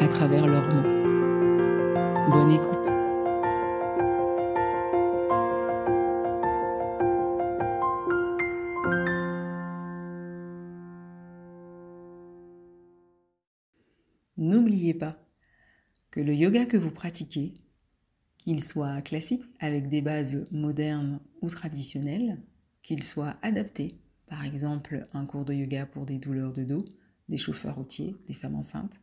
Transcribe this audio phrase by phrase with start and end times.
[0.00, 0.82] à travers leurs mots.
[2.32, 2.88] Bonne écoute.
[14.38, 15.18] N'oubliez pas
[16.10, 17.52] que le yoga que vous pratiquez,
[18.38, 22.40] qu'il soit classique avec des bases modernes ou traditionnelles,
[22.82, 26.86] qu'il soit adapté, par exemple un cours de yoga pour des douleurs de dos,
[27.28, 28.98] des chauffeurs routiers, des femmes enceintes,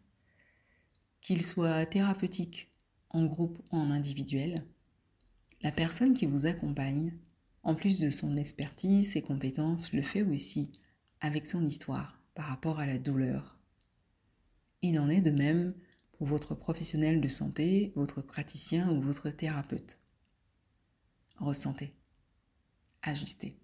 [1.28, 2.72] qu'il soit thérapeutique,
[3.10, 4.64] en groupe ou en individuel,
[5.62, 7.12] la personne qui vous accompagne,
[7.64, 10.72] en plus de son expertise, ses compétences, le fait aussi
[11.20, 13.60] avec son histoire par rapport à la douleur.
[14.82, 15.74] Il en est de même
[16.14, 20.00] pour votre professionnel de santé, votre praticien ou votre thérapeute.
[21.40, 21.92] Ressentez.
[23.02, 23.58] Ajustez.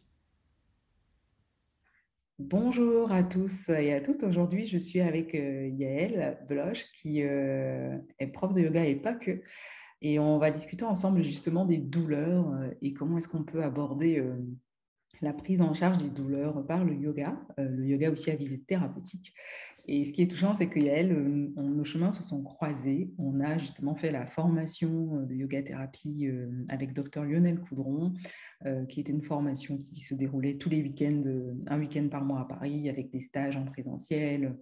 [2.49, 4.23] Bonjour à tous et à toutes.
[4.23, 9.13] Aujourd'hui, je suis avec euh, Yael Bloch, qui euh, est prof de yoga et pas
[9.13, 9.41] que.
[10.01, 14.21] Et on va discuter ensemble justement des douleurs euh, et comment est-ce qu'on peut aborder
[15.21, 19.33] la prise en charge des douleurs par le yoga, le yoga aussi à visée thérapeutique.
[19.85, 23.11] Et ce qui est touchant, c'est que Yael, euh, nos chemins se sont croisés.
[23.17, 28.13] On a justement fait la formation euh, de yoga thérapie euh, avec Dr Lionel Coudron,
[28.87, 31.23] qui était une formation qui se déroulait tous les week-ends,
[31.67, 34.57] un week-end par mois à Paris, avec des stages en présentiel.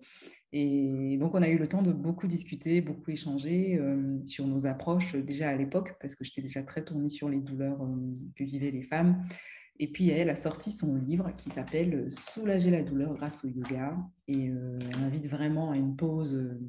[0.53, 3.79] Et donc, on a eu le temps de beaucoup discuter, beaucoup échanger
[4.25, 7.87] sur nos approches déjà à l'époque, parce que j'étais déjà très tournée sur les douleurs
[8.35, 9.23] que vivaient les femmes.
[9.81, 13.97] Et puis, elle a sorti son livre qui s'appelle Soulager la douleur grâce au yoga.
[14.27, 16.61] Et euh, elle invite vraiment à une pause euh,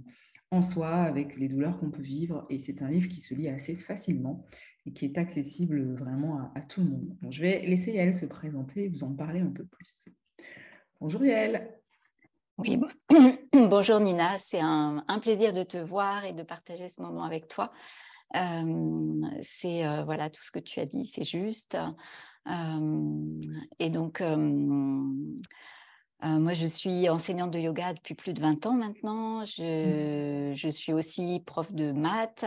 [0.51, 2.47] en soi avec les douleurs qu'on peut vivre.
[2.49, 4.47] Et c'est un livre qui se lit assez facilement
[4.87, 7.15] et qui est accessible vraiment à, tout le monde.
[7.29, 10.09] je vais laisser Yael se présenter et vous en parler un peu plus.
[10.99, 11.71] Bonjour Yael.
[12.57, 12.81] Oui,
[13.53, 17.73] bonjour Nina, c'est un, plaisir de te voir et de partager ce moment avec toi.
[18.35, 21.77] Euh, c'est voilà tout ce que tu as dit, c'est juste
[22.47, 24.21] et donc,
[26.23, 29.45] moi, je suis enseignante de yoga depuis plus de 20 ans maintenant.
[29.45, 32.45] Je, je suis aussi prof de maths.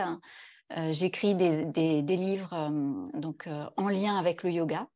[0.90, 2.70] J'écris des, des, des, livres
[3.14, 4.88] donc, en lien avec le yoga,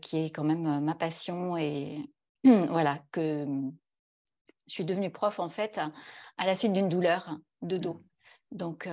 [0.00, 1.56] qui est quand même ma passion.
[1.56, 2.10] Et
[2.44, 3.46] voilà, que
[4.66, 5.80] je suis devenue prof en fait
[6.38, 7.94] à la suite d'une douleur de dos.
[7.94, 8.56] Mmh.
[8.56, 8.88] Donc,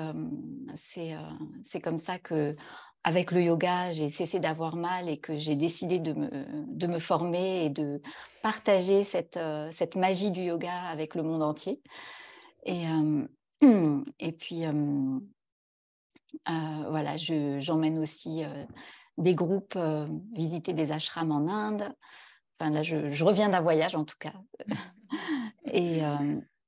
[0.75, 2.55] c'est comme ça que
[3.03, 6.29] avec le yoga, j'ai cessé d'avoir mal et que j'ai décidé de me,
[6.67, 8.01] de me, former et de
[8.41, 11.81] partager cette, euh, cette, magie du yoga avec le monde entier.
[12.65, 13.25] Et, euh,
[14.19, 15.19] et puis, euh,
[16.89, 18.43] voilà, j'emmène aussi
[19.17, 19.77] des groupes
[20.33, 21.93] visiter des ashrams en Inde.
[22.59, 24.33] Enfin, là, je, je reviens d'un voyage en tout cas.
[25.71, 26.01] et,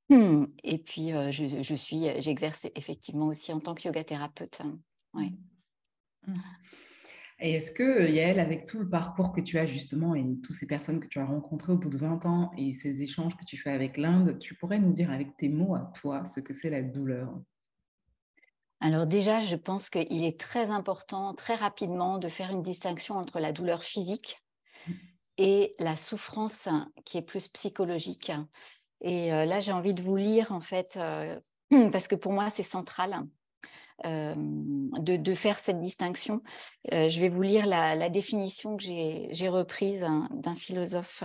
[0.64, 4.62] et puis, je, je suis, j'exerce effectivement aussi en tant que yoga thérapeute.
[5.14, 5.34] Ouais.
[6.28, 6.34] Mmh.
[7.44, 10.68] Et est-ce que, Yael, avec tout le parcours que tu as justement et toutes ces
[10.68, 13.58] personnes que tu as rencontrées au bout de 20 ans et ces échanges que tu
[13.58, 16.70] fais avec l'Inde, tu pourrais nous dire avec tes mots à toi ce que c'est
[16.70, 17.34] la douleur?
[18.80, 23.40] Alors déjà, je pense qu'il est très important, très rapidement, de faire une distinction entre
[23.40, 24.40] la douleur physique
[24.88, 24.92] mmh.
[25.40, 26.70] et la souffrance
[27.06, 28.32] qui est plus psychologique.
[29.02, 31.00] Et là, j'ai envie de vous lire, en fait,
[31.92, 33.26] parce que pour moi, c'est central.
[34.04, 36.42] De, faire cette distinction.
[36.92, 41.24] Je vais vous lire la, définition que j'ai reprise hein, d'un philosophe,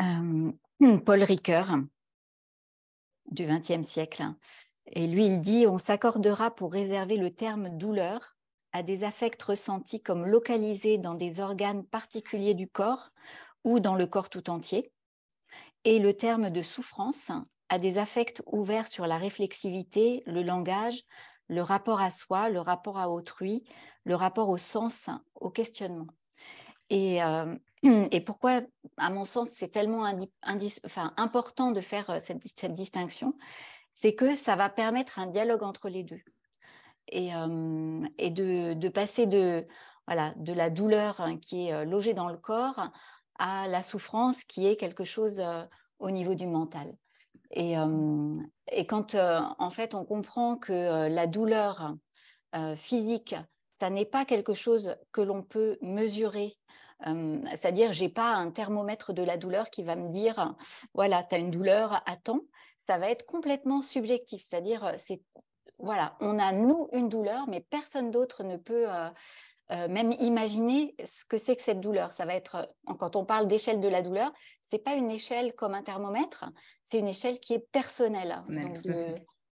[0.00, 0.52] euh,
[1.04, 1.76] Paul Ricoeur,
[3.30, 4.24] du XXe siècle.
[4.86, 8.36] Et lui, il dit, on s'accordera pour réserver le terme douleur
[8.72, 13.10] à des affects ressentis comme localisés dans des organes particuliers du corps
[13.64, 14.92] ou dans le corps tout entier,
[15.84, 17.32] et le terme de souffrance
[17.68, 21.02] à des affects ouverts sur la réflexivité, le langage,
[21.48, 23.64] le rapport à soi, le rapport à autrui,
[24.04, 26.06] le rapport au sens, au questionnement.
[26.90, 27.56] Et, euh,
[28.26, 28.62] pourquoi,
[28.96, 30.04] à mon sens, c'est tellement
[31.16, 33.34] important de faire euh, cette, distinction,
[33.92, 36.20] c'est que ça va permettre un dialogue entre les deux
[37.08, 39.66] et, euh, de, de, passer de,
[40.06, 42.90] voilà, de la douleur hein, qui est logée dans le corps
[43.38, 45.42] à la souffrance qui est quelque chose
[45.98, 46.94] au niveau du mental.
[47.50, 47.74] Et,
[48.86, 51.94] quand en fait on comprend que la douleur
[52.76, 53.34] physique,
[53.80, 56.58] ça n'est pas quelque chose que l'on peut mesurer
[57.04, 60.56] c'est-à-dire, j'ai pas un thermomètre de la douleur qui va me dire,
[60.94, 62.40] voilà, tu as une douleur, attends.
[62.80, 64.42] Ça va être complètement subjectif.
[64.42, 65.22] C'est-à-dire, c'est
[65.78, 68.86] voilà, on a nous une douleur, mais personne d'autre ne peut
[69.70, 72.12] même imaginer ce que c'est que cette douleur.
[72.12, 74.32] Ça va être, quand on parle d'échelle de la douleur,
[74.70, 76.46] c'est pas une échelle comme un thermomètre,
[76.84, 78.38] c'est une échelle qui est personnelle.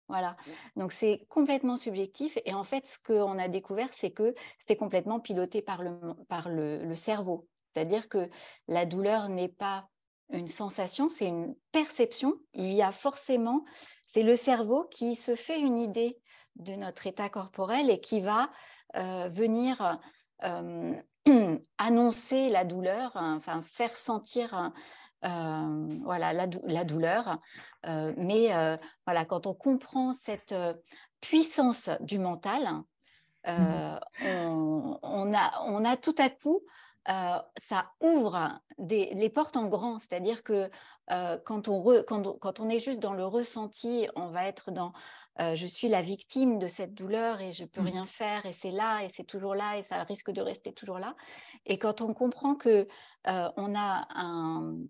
[0.08, 0.36] voilà,
[0.76, 2.38] donc c'est complètement subjectif.
[2.44, 6.48] Et en fait, ce qu'on a découvert, c'est que c'est complètement piloté par le, par
[6.48, 7.48] le, cerveau.
[7.72, 8.28] C'est-à-dire que
[8.68, 9.88] la douleur n'est pas
[10.30, 12.34] une sensation, c'est une perception.
[12.54, 13.64] Il y a forcément,
[14.04, 16.18] c'est le cerveau qui se fait une idée
[16.56, 18.46] de notre état corporel et qui va euh,
[18.94, 19.98] venir
[20.44, 20.94] euh,
[21.78, 24.72] annoncer la douleur, enfin faire sentir
[25.24, 27.38] euh, voilà, la, douleur.
[28.18, 28.50] mais
[29.06, 30.54] voilà, quand on comprend cette
[31.22, 32.68] puissance du mental,
[33.46, 33.96] mmh.
[35.02, 36.60] on, a, on a tout à coup,
[37.06, 40.70] ça ouvre des, les portes en grand, c'est-à-dire que
[41.08, 44.92] quand, on quand, quand, on est juste dans le ressenti, on va être dans
[45.38, 47.86] je suis la victime de cette douleur et je peux mmh.
[47.86, 50.98] rien faire et c'est là et c'est toujours là et ça risque de rester toujours
[50.98, 51.16] là.
[51.66, 52.86] Et quand on comprend que
[53.24, 54.06] on a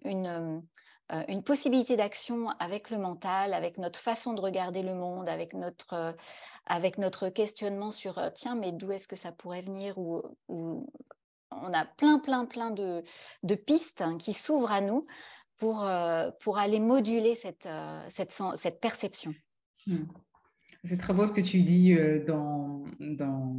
[0.05, 0.63] une,
[1.29, 6.15] une possibilité d'action avec le mental, avec notre façon de regarder le monde, avec notre,
[6.67, 10.23] avec notre questionnement sur tiens, mais d'où est-ce que ça pourrait venir ou,
[11.57, 13.05] on a plein, plein, plein de,
[13.45, 15.07] de pistes hein, qui s'ouvrent à nous
[15.57, 15.87] pour,
[16.41, 17.69] pour aller moduler cette,
[18.11, 19.33] cette, cette perception.
[19.87, 20.05] Mmh.
[20.85, 23.57] C'est très beau ce que tu dis euh, dans, dans,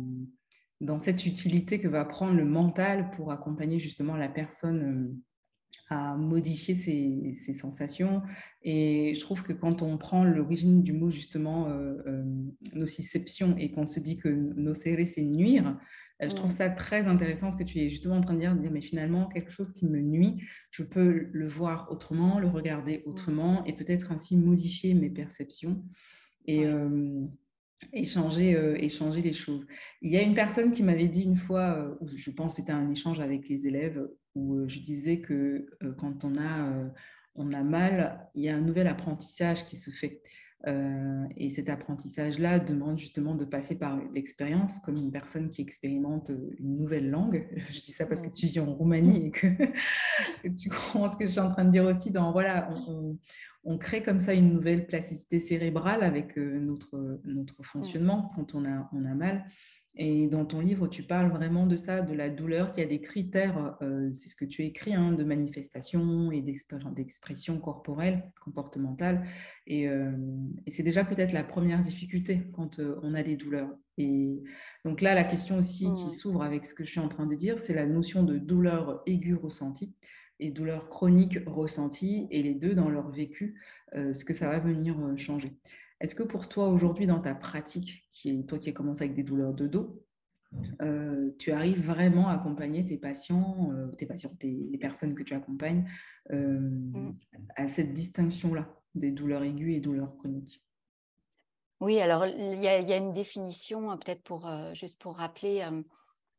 [0.80, 6.16] dans, cette utilité que va prendre le mental pour accompagner justement la personne euh, à
[6.18, 8.22] modifier ses, ses, sensations.
[8.62, 12.24] Et je trouve que quand on prend l'origine du mot justement euh,
[12.74, 15.78] nociception et qu'on se dit que nocere c'est nuire,
[16.22, 18.62] je trouve ça très intéressant ce que tu es justement en train de dire, de
[18.62, 23.04] dire mais finalement quelque chose qui me nuit, je peux le voir autrement, le regarder
[23.06, 25.84] autrement et peut-être ainsi modifier mes perceptions
[26.48, 26.66] et
[27.94, 28.52] échanger,
[28.84, 29.66] échanger les choses.
[30.02, 32.90] Il y a une personne qui m'avait dit une fois, je pense que c'était un
[32.90, 36.92] échange avec les élèves, où je disais que quand on a,
[37.36, 40.22] on a mal, il y a un nouvel apprentissage qui se fait.
[40.68, 46.32] Euh, et cet apprentissage-là demande justement de passer par l'expérience, comme une personne qui expérimente
[46.58, 47.48] une nouvelle langue.
[47.70, 49.48] Je dis ça parce que tu vis en Roumanie et que,
[50.60, 52.10] tu comprends ce que je suis en train de dire aussi.
[52.10, 53.18] Dans, voilà, on,
[53.66, 58.64] on crée comme ça une nouvelle plasticité cérébrale avec euh, notre, notre fonctionnement quand on
[58.66, 59.46] a, on a mal.
[59.98, 62.90] Et dans ton livre, tu parles vraiment de ça, de la douleur, qu'il y a
[62.90, 69.26] des critères, euh, c'est ce que tu écris, hein, de manifestation et d'expression corporelle, comportementale.
[69.72, 70.12] Euh,
[70.66, 73.70] et, c'est déjà peut-être la première difficulté quand euh, on a des douleurs.
[73.98, 74.44] Et
[74.84, 77.36] donc là, la question aussi qui s'ouvre avec ce que je suis en train de
[77.36, 79.96] dire, c'est la notion de douleur aiguë ressentie
[80.40, 83.62] et douleur chronique ressentie, et les deux dans leur vécu,
[83.94, 85.58] ce que ça va venir changer.
[86.02, 89.16] Est-ce que pour toi, aujourd'hui, dans ta pratique, qui est, toi qui as commencé avec
[89.16, 90.06] des douleurs de dos,
[90.82, 95.34] euh, tu arrives vraiment à accompagner tes patients, euh, tes patients, les personnes que tu
[95.34, 95.90] accompagnes,
[96.32, 97.12] euh,
[97.56, 100.64] à cette distinction-là des douleurs aiguës et douleurs chroniques?
[101.82, 105.62] Oui, alors il y, a une définition, peut-être pour juste pour rappeler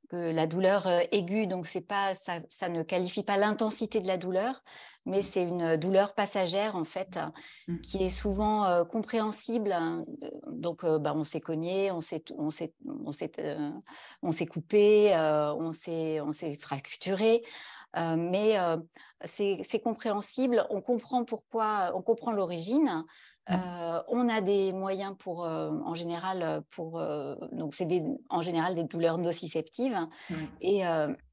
[0.08, 4.16] que la douleur aiguë, donc c'est pas ça, ça, ne qualifie pas l'intensité de la
[4.16, 4.62] douleur,
[5.04, 7.18] mais c'est une douleur passagère en fait,
[7.68, 7.80] mmh.
[7.80, 9.72] qui est souvent compréhensible.
[9.72, 10.04] Hein,
[10.50, 13.32] donc, bah, on s'est cogné, on s'est, on s'est, on s'est,
[14.22, 17.42] on s'est coupé, on s'est, on s'est fracturé.
[17.94, 18.56] mais
[19.24, 23.35] c'est compréhensible, on comprend pourquoi, on comprend l'origine, Mmh.
[23.50, 27.00] Euh, on a des moyens pour, euh, en général, euh, pour,
[27.52, 27.86] donc c'est
[28.28, 29.98] en général des douleurs nociceptives.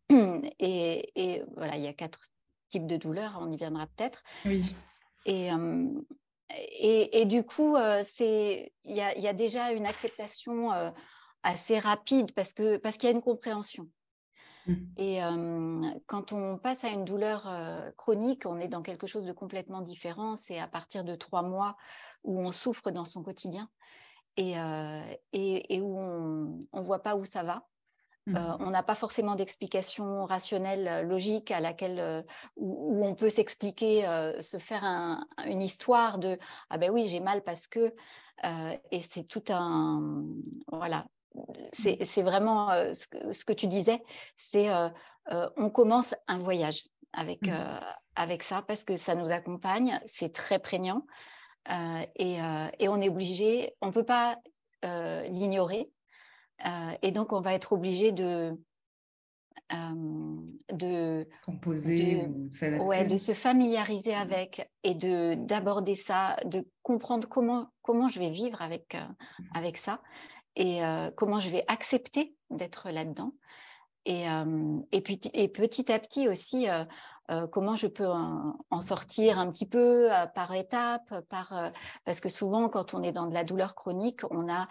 [0.60, 2.20] Et, et, voilà, il y a quatre
[2.70, 4.22] types de douleurs, on y viendra peut-être.
[4.46, 4.76] Oui.
[5.26, 5.50] Et,
[7.22, 10.70] et, du coup, c'est il y a, y a, déjà une acceptation
[11.42, 13.88] assez rapide parce que parce qu'il y a une compréhension.
[14.66, 14.74] Mmh.
[14.98, 15.20] Et
[16.08, 17.50] quand on passe à une douleur
[17.98, 20.36] chronique, on est dans quelque chose de complètement différent.
[20.36, 21.76] C'est à partir de trois mois
[22.24, 23.70] où on souffre dans son quotidien
[24.38, 24.56] et,
[25.34, 27.68] et, où on ne voit pas où ça va.
[28.26, 28.38] Mmh.
[28.62, 34.04] on n'a pas forcément d'explication rationnelle, logique, à laquelle où, on peut s'expliquer,
[34.40, 34.86] se faire
[35.46, 36.40] une histoire de
[36.70, 37.94] ah ben oui j'ai mal parce que
[38.92, 40.24] et c'est tout un
[40.72, 41.06] voilà
[41.72, 42.22] c'est mmh.
[42.22, 44.02] vraiment ce que, ce, que, tu disais,
[44.36, 44.70] c'est
[45.30, 47.80] on commence un voyage avec, mmh.
[48.16, 51.06] avec ça parce que ça nous accompagne, c'est très prégnant
[52.16, 52.38] et,
[52.80, 54.38] et, on est obligé, on ne peut pas
[54.84, 55.90] l'ignorer
[57.02, 58.58] et donc on va être obligé de,
[60.72, 64.22] de composer de, ouais, de se familiariser mmh.
[64.22, 68.98] avec et de d'aborder ça, de comprendre comment comment je vais vivre avec
[69.54, 70.02] avec ça
[70.56, 70.82] et
[71.16, 73.34] comment je vais accepter d'être là-dedans.
[74.06, 74.26] Et,
[74.92, 76.68] et, puis, et petit à petit aussi,
[77.52, 81.72] comment je peux en, sortir un petit peu par étapes, par,
[82.04, 84.68] parce que souvent quand on est dans de la douleur chronique, on a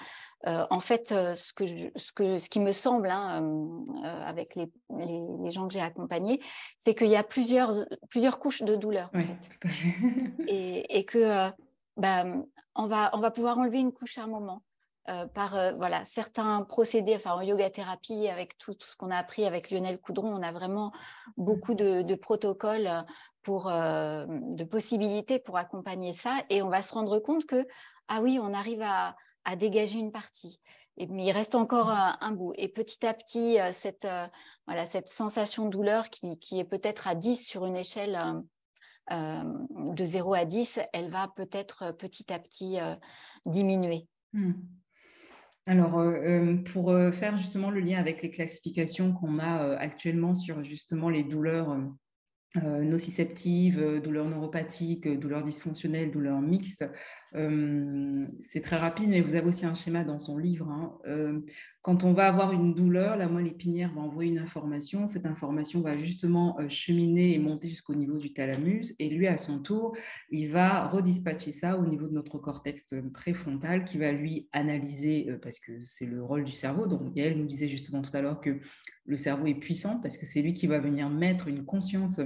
[0.46, 1.64] en fait ce, que
[1.96, 3.42] ce, que, ce qui me semble hein,
[4.26, 6.40] avec les, les, gens que j'ai accompagnés,
[6.76, 7.72] c'est qu'il y a plusieurs,
[8.10, 9.10] plusieurs couches de douleur.
[9.14, 9.58] en fait.
[9.60, 9.94] tout à fait.
[10.46, 11.50] et, et, que
[11.96, 12.24] bah,
[12.74, 14.62] on, va, on va pouvoir enlever une couche à un moment.
[15.08, 19.16] Euh, par euh, voilà, certains procédés, enfin en yoga thérapie, avec tout, ce qu'on a
[19.16, 20.92] appris avec Lionel Coudron, on a vraiment
[21.36, 23.04] beaucoup de, protocoles
[23.42, 26.36] pour, euh, de possibilités pour accompagner ça.
[26.50, 27.66] Et on va se rendre compte que,
[28.06, 29.16] ah oui, on arrive à,
[29.56, 30.60] dégager une partie.
[30.96, 32.52] Et, mais il reste encore un, bout.
[32.56, 34.06] Et petit à petit, cette,
[34.68, 38.16] voilà, cette sensation de douleur qui, qui est peut-être à 10 sur une échelle
[39.10, 42.78] de 0 à 10, elle va peut-être petit à petit
[43.46, 44.06] diminuer.
[44.32, 44.52] Mmh.
[45.66, 46.02] Alors,
[46.72, 51.76] pour faire justement le lien avec les classifications qu'on a actuellement sur justement les douleurs
[52.58, 56.84] euh, nociceptives, euh, douleurs neuropathiques, euh, douleurs dysfonctionnelles, douleurs mixtes.
[58.40, 60.68] c'est très rapide, mais vous avez aussi un schéma dans son livre.
[60.68, 61.42] Hein.
[61.82, 65.08] Quand on va avoir une douleur, la moelle épinière va envoyer une information.
[65.08, 68.94] Cette information va justement cheminer et monter jusqu'au niveau du thalamus.
[69.00, 69.96] Et lui, à son tour,
[70.30, 75.58] il va redispatcher ça au niveau de notre cortex préfrontal qui va lui analyser, parce
[75.58, 76.86] que c'est le rôle du cerveau.
[76.86, 78.60] Donc, Yael nous disait justement tout à l'heure que
[79.04, 82.20] le cerveau est puissant parce que c'est lui qui va venir mettre une conscience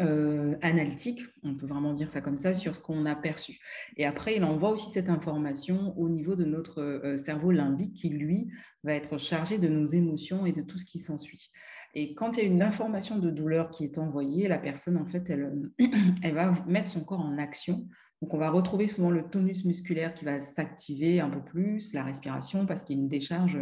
[0.00, 3.58] euh, analytique, on peut vraiment dire ça comme ça, sur ce qu'on a perçu.
[3.96, 8.08] Et après, il envoie aussi cette information au niveau de notre euh, cerveau limbique qui,
[8.08, 8.48] lui,
[8.84, 11.50] va être chargé de nos émotions et de tout ce qui s'ensuit.
[11.94, 15.06] Et quand il y a une information de douleur qui est envoyée, la personne, en
[15.06, 15.52] fait, elle,
[16.22, 17.86] elle va mettre son corps en action.
[18.22, 22.04] Donc, on va retrouver souvent le tonus musculaire qui va s'activer un peu plus, la
[22.04, 23.58] respiration, parce qu'il y a une décharge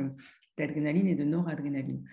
[0.59, 2.05] d'adrénaline et de noradrénaline.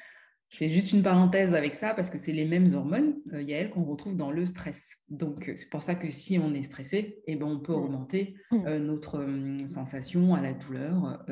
[0.49, 3.49] Je fais juste une parenthèse avec ça parce que c'est les mêmes hormones, euh, il
[3.49, 5.03] y a elles qu'on retrouve dans le stress.
[5.09, 7.75] Donc, euh, c'est pour ça que si on est stressé, eh ben, on peut mmh.
[7.75, 8.65] augmenter mmh.
[8.65, 11.25] Euh, notre hum, sensation à la douleur,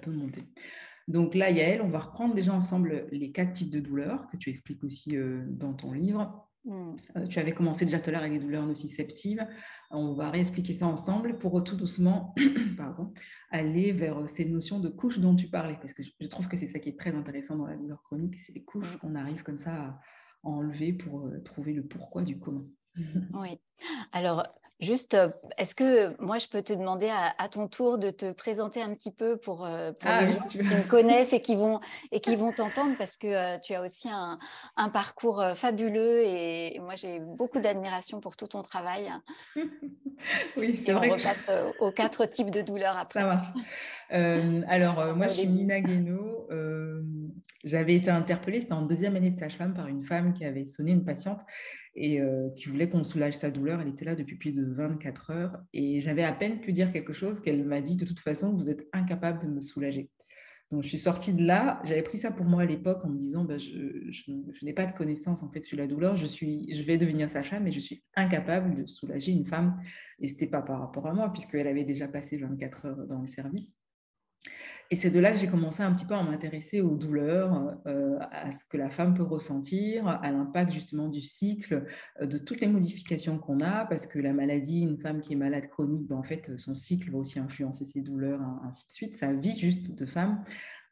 [0.00, 0.44] peut monter.
[1.08, 4.48] Donc là, Yael, on va reprendre déjà ensemble les quatre types de douleurs que tu
[4.48, 5.16] expliques aussi
[5.48, 6.48] dans ton livre.
[6.64, 6.96] Mmh.
[7.16, 9.44] Euh, tu avais commencé déjà tout à l'heure avec les douleurs nociceptives.
[9.90, 12.34] On va réexpliquer ça ensemble pour tout doucement
[12.76, 13.12] pardon,
[13.50, 16.66] aller vers ces notions de couches dont tu parlais, parce que je trouve que c'est
[16.66, 18.98] ça qui est très intéressant dans la douleur chronique, c'est les couches mmh.
[18.98, 20.00] qu'on arrive comme ça à
[20.44, 22.66] enlever pour euh, trouver le pourquoi du comment.
[23.34, 23.58] oui.
[24.12, 24.46] Alors,
[24.82, 28.82] Juste, euh, est-ce que moi, je peux te demander à, ton tour de te présenter
[28.82, 31.78] un petit peu pour, euh, ah les gens qui me connaissent et qui vont
[32.10, 34.38] et qui vont t'entendre parce que euh, tu as aussi un,
[34.88, 39.08] parcours fabuleux et, moi, j'ai beaucoup d'admiration pour tout ton travail.
[40.56, 41.10] oui, c'est vrai.
[41.10, 43.20] On repasse aux quatre types de douleurs après.
[43.20, 44.66] Ça marche.
[44.68, 46.48] alors, moi, je suis Nina Guénaud.
[47.64, 50.90] J'avais été interpellée, c'était en deuxième année de sage-femme, par une femme qui avait sonné
[50.92, 51.40] une patiente
[51.94, 53.80] et euh, qui voulait qu'on soulage sa douleur.
[53.80, 57.12] Elle était là depuis plus de 24 heures et j'avais à peine pu dire quelque
[57.12, 60.10] chose qu'elle m'a dit de toute façon, vous êtes incapable de me soulager.
[60.72, 63.18] Donc je suis sortie de là, j'avais pris ça pour moi à l'époque en me
[63.18, 66.82] disant bah, je, n'ai pas de connaissance en fait sur la douleur, je, suis, je
[66.82, 69.78] vais devenir sage-femme mais je suis incapable de soulager une femme.
[70.18, 73.20] Et ce n'était pas par rapport à moi puisqu'elle avait déjà passé 24 heures dans
[73.20, 73.76] le service.
[74.92, 78.18] Et c'est de là que j'ai commencé un petit peu à m'intéresser aux douleurs, euh,
[78.30, 81.86] à ce que la femme peut ressentir, à l'impact justement du cycle,
[82.20, 85.36] euh, de toutes les modifications qu'on a, parce que la maladie, une femme qui est
[85.36, 89.14] malade chronique, ben, en fait, son cycle va aussi influencer ses douleurs, ainsi de suite,
[89.14, 90.44] sa vie juste de femme.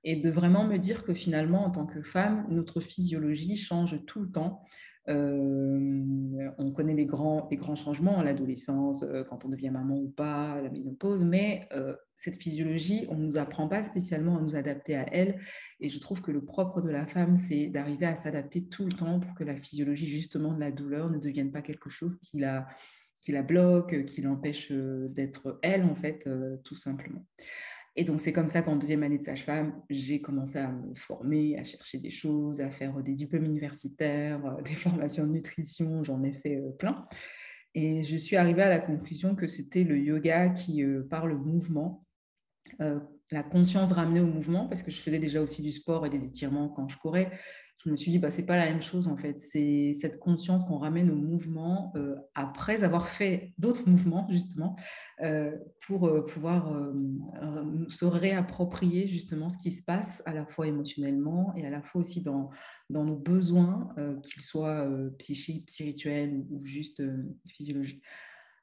[0.02, 4.22] Et de vraiment me dire que finalement, en tant que femme, notre physiologie change tout
[4.22, 4.64] le temps
[5.10, 10.70] on connaît les grands, les grands changements, l'adolescence, quand on devient maman ou pas, la
[10.70, 11.68] ménopause, mais
[12.14, 15.40] cette physiologie, on ne nous apprend pas spécialement à nous adapter à elle.
[15.80, 18.92] Et je trouve que le propre de la femme, c'est d'arriver à s'adapter tout le
[18.92, 22.38] temps pour que la physiologie, justement, de la douleur ne devienne pas quelque chose qui
[22.38, 22.68] la,
[23.22, 26.28] qui la bloque, qui l'empêche d'être elle, en fait,
[26.64, 27.24] tout simplement.
[27.96, 31.58] Et donc, c'est comme ça qu'en deuxième année de sage-femme, j'ai commencé à me former,
[31.58, 36.22] à chercher des choses, à faire des diplômes universitaires, euh, des formations de nutrition, j'en
[36.22, 37.06] ai fait euh, plein.
[37.74, 41.36] Et je suis arrivée à la conclusion que c'était le yoga qui, euh, par le
[41.36, 42.04] mouvement,
[43.30, 46.24] la conscience ramenée au mouvement, parce que je faisais déjà aussi du sport et des
[46.24, 47.30] étirements quand je courais,
[47.84, 49.38] je me suis dit, bah, c'est pas la même chose en fait.
[49.38, 54.76] C'est cette conscience qu'on ramène au mouvement euh, après avoir fait d'autres mouvements, justement,
[55.22, 55.56] euh,
[55.86, 56.76] pour euh, pouvoir
[57.88, 62.02] se réapproprier justement ce qui se passe à la fois émotionnellement et à la fois
[62.02, 62.50] aussi dans,
[62.90, 63.94] dans nos besoins,
[64.24, 67.02] qu'ils soient psychiques, spirituels ou juste
[67.50, 68.02] physiologiques.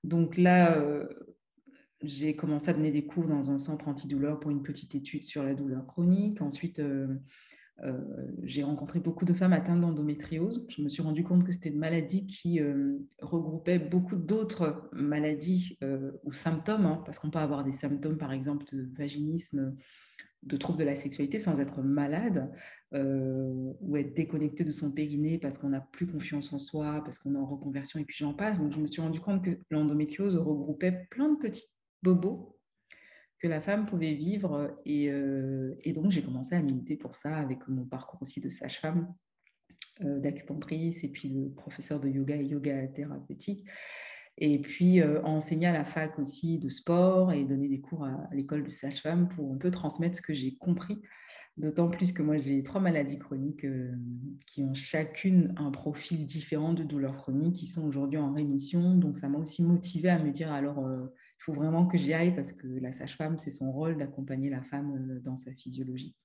[0.03, 0.81] Donc là,
[2.01, 5.43] j'ai commencé à donner des cours dans un centre antidouleur pour une petite étude sur
[5.43, 6.41] la douleur chronique.
[6.41, 6.81] Ensuite,
[8.43, 10.65] j'ai rencontré beaucoup de femmes atteintes d'endométriose.
[10.69, 15.77] Je me suis rendu compte que c'était une maladie qui euh, regroupait beaucoup d'autres maladies
[15.83, 19.75] euh, ou symptômes, hein, parce qu'on peut avoir des symptômes, par exemple, de vaginisme,
[20.43, 22.51] de troubles de la sexualité sans être malade
[22.93, 27.35] ou être déconnecté de son périnée parce qu'on n'a plus confiance en soi, parce qu'on
[27.35, 28.61] est en reconversion et puis j'en passe.
[28.61, 31.65] Donc je me suis rendu compte que l'endométriose regroupait plein de petits
[32.01, 32.56] bobos
[33.39, 34.75] que la femme pouvait vivre.
[34.87, 39.13] Euh, et, donc, j'ai commencé à militer pour ça avec mon parcours aussi de sage-femme,
[40.03, 43.65] euh, d'acupunctrice et puis de professeur de yoga et yoga thérapeutique.
[44.39, 48.29] Et puis, euh, enseigner à la fac aussi de sport et donner des cours à,
[48.31, 50.99] l'école de sage-femme pour un peu transmettre ce que j'ai compris.
[51.57, 53.65] D'autant plus que moi, j'ai trois maladies chroniques
[54.45, 58.93] qui ont chacune un profil différent de douleurs chroniques qui sont aujourd'hui en rémission.
[58.93, 60.87] Donc, ça m'a aussi motivée à me dire alors
[61.39, 64.61] il faut vraiment que j'y aille parce que la sage-femme, c'est son rôle d'accompagner la
[64.61, 66.15] femme euh, dans sa physiologie.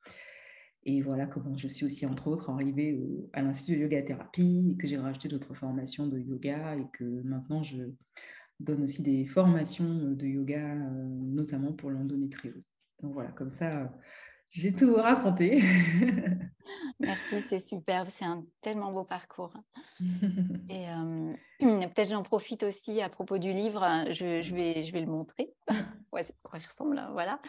[0.84, 2.98] Et voilà comment je suis aussi, entre autres, arrivée
[3.32, 7.62] à l'Institut de yoga thérapie que j'ai rajouté d'autres formations de yoga et que maintenant
[7.62, 7.84] je
[8.58, 12.68] donne aussi des formations de yoga, euh, notamment pour l'endométriose.
[13.02, 13.92] Donc voilà, comme ça,
[14.52, 15.62] j'ai tout raconté.
[17.00, 18.08] Merci, c'est superbe.
[18.10, 19.52] C'est un tellement beau parcours.
[20.68, 21.32] Et euh,
[21.88, 24.04] peut-être j'en profite aussi à propos du livre.
[24.10, 25.54] Je, vais, je vais le montrer.
[26.12, 26.98] ouais, c'est quoi il ressemble.
[26.98, 27.40] Hein, voilà.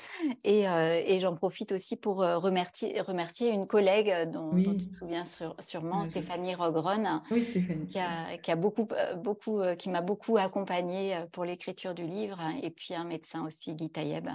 [0.45, 4.95] Et, euh, et j'en profite aussi pour euh, remercier, remercier une collègue dont, tu te
[4.95, 7.87] souviens sûrement, Stéphanie Rogron, oui, Stéphanie.
[7.87, 12.39] Qui, a, qui a beaucoup, beaucoup, qui m'a beaucoup accompagnée pour l'écriture du livre.
[12.61, 14.29] Et puis un médecin aussi, Guy Taïeb,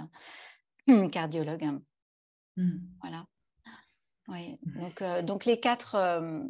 [1.11, 1.79] cardiologue.
[2.59, 2.79] Mmh.
[3.01, 3.25] Voilà.
[4.27, 4.57] Oui.
[4.61, 4.79] Mmh.
[4.81, 6.41] Donc, euh, donc les quatre, euh,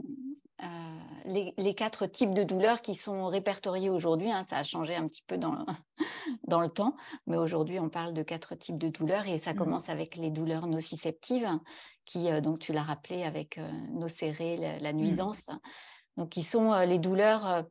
[0.63, 5.08] euh, les, quatre types de douleurs qui sont répertoriés aujourd'hui, hein, ça a changé un
[5.08, 5.65] petit peu dans,
[6.48, 6.95] dans le temps,
[7.28, 9.58] mais aujourd'hui on parle de quatre types de douleurs et ça mmh.
[9.58, 11.48] commence avec les douleurs nociceptives,
[12.06, 13.60] qui, donc tu l'as rappelé avec
[13.91, 15.50] nocéré, la, la nuisance,
[16.17, 17.65] donc qui sont les douleurs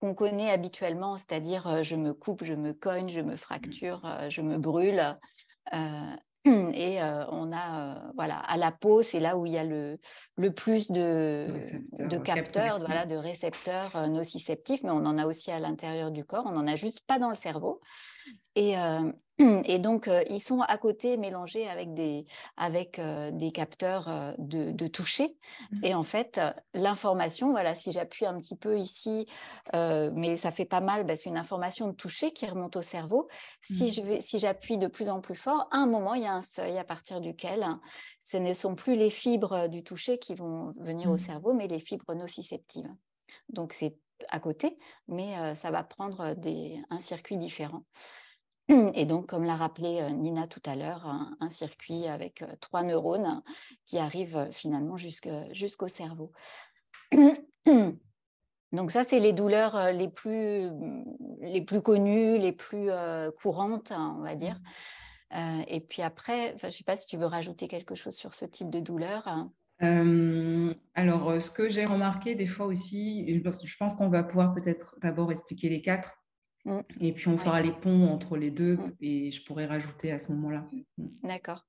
[0.00, 4.58] qu'on connaît habituellement, c'est-à-dire je me coupe, je me cogne, je me fracture, je me
[4.58, 5.16] brûle.
[6.74, 9.98] Et on a, voilà, à la peau, c'est là où il y a le,
[10.36, 11.46] le plus de,
[11.98, 16.44] de capteurs, voilà, de récepteurs nociceptifs, mais on en a aussi à l'intérieur du corps,
[16.46, 17.80] on n'en a juste pas dans le cerveau.
[18.54, 18.76] Et,
[19.64, 23.00] et donc, ils sont à côté mélangés avec des, avec,
[23.32, 25.36] des capteurs de, toucher.
[25.70, 25.84] Mmh.
[25.84, 26.40] Et en fait,
[26.74, 29.26] l'information, voilà, si j'appuie un petit peu ici,
[29.72, 33.28] mais ça fait pas mal, bah, c'est une information de toucher qui remonte au cerveau.
[33.62, 33.88] Si mmh.
[33.88, 36.34] je vais, si j'appuie de plus en plus fort, à un moment, il y a
[36.34, 37.66] un seuil à partir duquel
[38.22, 41.18] ce ne sont plus les fibres du toucher qui vont venir au mmh.
[41.18, 42.90] cerveau, mais les fibres nociceptives.
[43.50, 43.96] Donc, c'est
[44.30, 47.84] à côté, mais ça va prendre des, un circuit différent.
[48.94, 51.06] Et donc, comme l'a rappelé Nina tout à l'heure,
[51.40, 53.42] un, circuit avec trois neurones
[53.86, 56.32] qui arrivent finalement jusqu'au cerveau.
[58.72, 60.68] Donc ça, c'est les douleurs les plus,
[61.40, 62.90] les plus connues, les plus
[63.40, 64.60] courantes, hein, on va dire.
[65.30, 65.62] Mmh.
[65.68, 68.44] et puis après, je ne sais pas si tu veux rajouter quelque chose sur ce
[68.44, 69.46] type de douleur.
[69.80, 75.32] alors, ce que j'ai remarqué des fois aussi, je pense qu'on va pouvoir peut-être d'abord
[75.32, 76.18] expliquer les quatre
[76.64, 76.80] Mmh.
[77.00, 78.92] Et puis on fera les ponts entre les deux mmh.
[79.00, 80.64] et je pourrais rajouter à ce moment-là.
[80.98, 81.06] Mmh.
[81.22, 81.64] D'accord.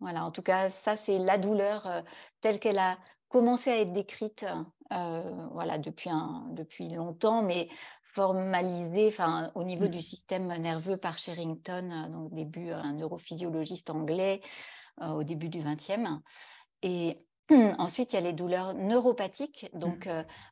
[0.00, 2.02] Voilà, en tout cas, ça c'est la douleur euh,
[2.40, 2.98] telle qu'elle a
[3.28, 4.46] commencé à être décrite
[4.92, 7.68] euh, voilà, depuis, un, depuis longtemps, mais
[8.04, 9.12] formalisée
[9.54, 14.40] au niveau du système nerveux par Sherrington, euh, donc début un neurophysiologiste anglais
[15.00, 16.10] au début du XXe.
[16.82, 17.24] Et
[17.78, 19.70] ensuite, il y a les douleurs neuropathiques.
[19.72, 20.08] Donc,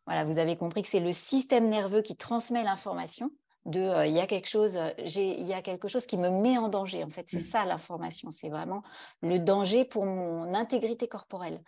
[0.07, 3.33] voilà, vous avez compris que c'est le système nerveux qui transmet l'information
[3.67, 6.69] de il y a quelque chose il y a quelque chose qui me met en
[6.69, 7.27] danger en fait.
[7.29, 7.53] C'est mmh.
[7.53, 8.31] ça l'information.
[8.31, 8.83] C'est vraiment
[9.23, 11.63] le danger pour mon intégrité corporelle.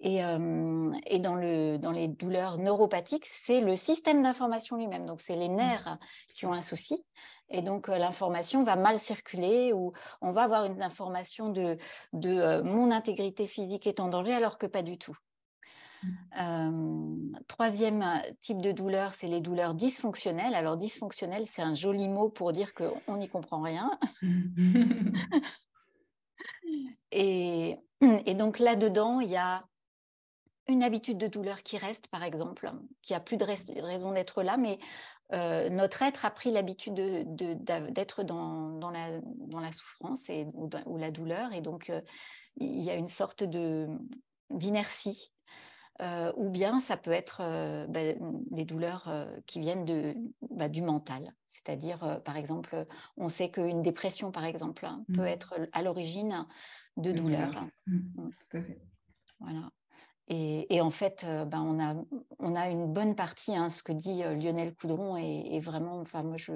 [0.00, 5.06] Et, et dans, le, dans les douleurs neuropathiques c'est le système d'information lui-même.
[5.06, 5.56] Donc c'est les mmh.
[5.56, 5.98] nerfs
[6.34, 7.04] qui ont un souci.
[7.50, 11.78] Et donc l'information va mal circuler ou on va avoir une information de,
[12.12, 15.16] de mon intégrité physique est en danger alors que pas du tout
[17.46, 18.04] troisième
[18.40, 20.54] type de douleur, c'est les douleurs dysfonctionnelles.
[20.54, 23.98] Alors, dysfonctionnel, c'est un joli mot pour dire qu'on n'y comprend rien.
[27.12, 29.64] et, et, donc, là-dedans, il y a
[30.68, 32.70] une habitude de douleur qui reste, par exemple,
[33.02, 34.78] qui a plus de raison d'être là, mais
[35.30, 41.10] notre être a pris l'habitude d'être dans, dans, la, dans, la, souffrance et, ou, la
[41.10, 41.52] douleur.
[41.52, 41.92] Et donc,
[42.56, 43.44] il y a une sorte
[44.50, 45.32] d'inertie
[46.00, 48.00] euh, ou bien ça peut être euh, bah,
[48.50, 50.14] des douleurs euh, qui viennent de,
[50.50, 51.34] bah, du mental.
[51.46, 55.26] C'est-à-dire, par exemple, on sait qu'une dépression, par exemple, hein, peut mmh.
[55.26, 56.46] être à l'origine
[56.96, 57.64] de douleurs.
[57.86, 58.30] Mmh, mmh.
[58.30, 58.80] Tout à fait.
[59.40, 59.70] Voilà.
[60.30, 61.94] Et, en fait, ben, on, a,
[62.38, 66.36] on a une bonne partie, hein, ce que dit Lionel Coudron est, vraiment, enfin moi
[66.36, 66.52] je,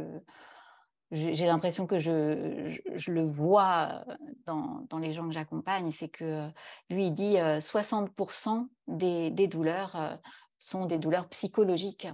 [1.13, 4.05] j'ai l'impression que je, je, le vois
[4.47, 6.49] dans, dans les gens que j'accompagne, c'est que
[6.89, 10.19] lui, il dit 60% des, des, douleurs
[10.59, 12.09] sont des douleurs psychologiques.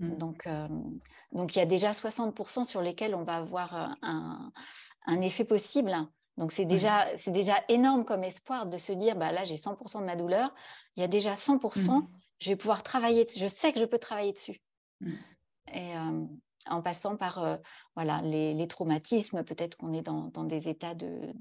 [0.00, 0.16] Mmh.
[0.16, 0.48] Donc,
[1.32, 4.52] donc, il y a déjà 60% sur lesquels on va avoir un,
[5.06, 5.96] un effet possible.
[6.36, 10.00] Donc, c'est déjà, c'est déjà énorme comme espoir de se dire, bah, là, j'ai 100%
[10.00, 10.52] de ma douleur,
[10.96, 12.06] il y a déjà 100%, mmh.
[12.40, 14.60] je vais pouvoir travailler, je sais que je peux travailler dessus.
[15.00, 15.12] Mmh.
[15.74, 15.92] Et,
[16.70, 17.58] en passant par
[17.94, 19.42] voilà, les, traumatismes.
[19.44, 21.32] Peut-être qu'on est dans, des états de,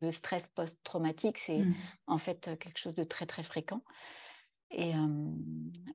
[0.00, 1.38] de, stress post-traumatique.
[1.38, 1.74] C'est mmh.
[2.06, 3.82] en fait quelque chose de très, très fréquent.
[4.70, 4.92] Et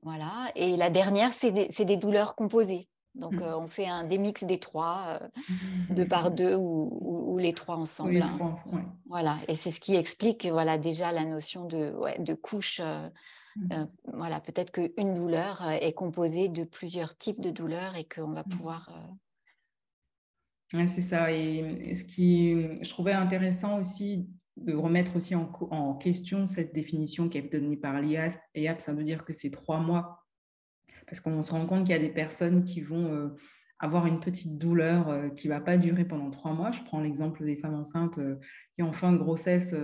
[0.02, 0.50] voilà.
[0.54, 2.88] Et la dernière, c'est des, douleurs composées.
[3.14, 3.42] Donc, mmh.
[3.42, 5.18] on fait un des mix des trois,
[5.90, 8.12] deux par deux ou, les trois ensemble.
[8.12, 9.38] les trois ensemble Voilà.
[9.48, 13.10] Et c'est ce qui explique voilà, déjà la notion de, ouais, de couche Mmh.
[13.72, 18.32] Euh, voilà, peut-être qu'une douleur euh, est composée de plusieurs types de douleurs et qu'on
[18.32, 18.56] va mmh.
[18.56, 18.88] pouvoir.
[18.90, 19.14] Euh
[20.86, 21.32] c'est ça.
[21.32, 27.38] Et ce qui, je trouvais intéressant aussi de remettre aussi en, question cette définition qui
[27.38, 28.38] est donnée par l'IAS,
[28.78, 30.26] ça veut dire que c'est trois mois.
[31.06, 33.34] Parce qu'on se rend compte qu'il y a des personnes qui vont
[33.78, 36.70] avoir une petite douleur qui ne va pas durer pendant trois mois.
[36.70, 38.20] Je prends l'exemple des femmes enceintes
[38.74, 39.74] qui ont fin de grossesse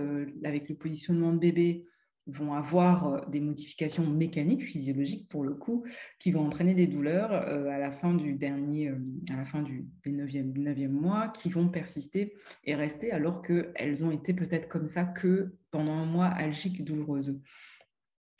[0.43, 1.87] avec le positionnement de bébé
[2.27, 5.85] vont avoir euh, des modifications mécaniques, physiologiques pour le coup,
[6.19, 8.97] qui vont entraîner des douleurs euh, à la fin du dernier, euh,
[9.31, 14.33] à la fin du 9e, mois, qui vont persister et rester alors qu'elles ont été
[14.33, 17.41] peut-être comme ça que pendant un mois algiques douloureuses.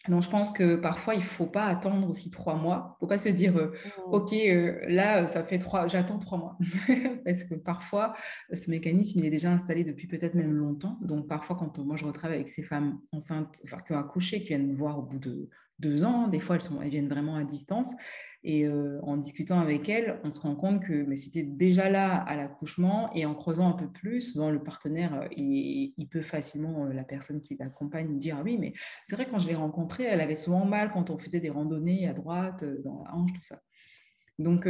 [0.07, 2.89] Donc, je pense que parfois, il ne faut pas attendre aussi trois mois.
[2.89, 4.13] Il ne faut pas se dire, euh, mmh.
[4.13, 6.57] OK, euh, là, ça fait trois, j'attends trois mois.
[7.25, 8.13] Parce que parfois,
[8.53, 10.97] ce mécanisme, il est déjà installé depuis peut-être même longtemps.
[11.01, 14.47] Donc, parfois, quand moi, je retravaille avec ces femmes enceintes, enfin, qui ont accouché, qui
[14.47, 17.35] viennent me voir au bout de deux ans, des fois, elles, sont, elles viennent vraiment
[17.35, 17.93] à distance.
[18.47, 22.35] Et euh, en discutant avec elle, on se rend compte que c'était déjà là à
[22.35, 26.93] l'accouchement et en creusant un peu plus, souvent le partenaire, euh, il, peut facilement, euh,
[26.93, 28.73] la personne qui l'accompagne, dire ah oui, mais
[29.05, 32.07] c'est vrai quand je l'ai rencontrée, elle avait souvent mal quand on faisait des randonnées
[32.07, 33.59] à droite, dans la hanche, tout ça.
[34.37, 34.67] Donc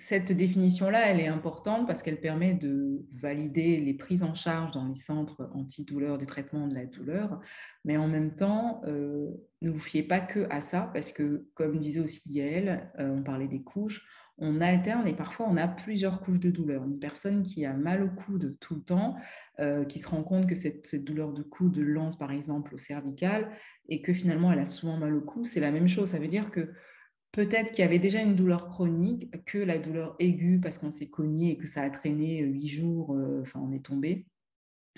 [0.00, 4.86] cette définition-là, elle est importante parce qu'elle permet de valider les prises en charge dans
[4.86, 7.40] les centres antidouleurs, des traitements de la douleur,
[7.84, 9.28] mais en même temps, euh,
[9.60, 13.24] ne vous fiez pas que à ça parce que, comme disait aussi Yael, euh, on
[13.24, 14.06] parlait des couches,
[14.38, 16.84] on alterne et parfois on a plusieurs couches de douleur.
[16.84, 19.16] Une personne qui a mal au coude tout le temps,
[19.58, 22.78] euh, qui se rend compte que cette, cette, douleur de coude lance par exemple au
[22.78, 23.50] cervical
[23.88, 26.10] et que finalement elle a souvent mal au cou, c'est la même chose.
[26.10, 26.70] Ça veut dire que
[27.32, 31.08] peut-être qu'il y avait déjà une douleur chronique, que la douleur aiguë, parce qu'on s'est
[31.08, 34.26] cogné et que ça a traîné huit jours, euh, enfin on est tombé,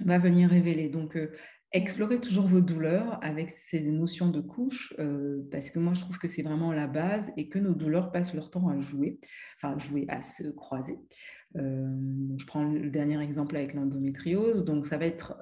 [0.04, 0.88] va venir révéler.
[0.88, 1.32] Donc, euh,
[1.72, 6.18] explorez toujours vos douleurs avec ces notions de couche, euh, parce que moi je trouve
[6.18, 9.20] que c'est vraiment la base et que nos douleurs passent leur temps à jouer,
[9.56, 10.98] enfin jouer, à se croiser.
[11.54, 15.36] je prends le dernier exemple avec l'endométriose, donc ça va être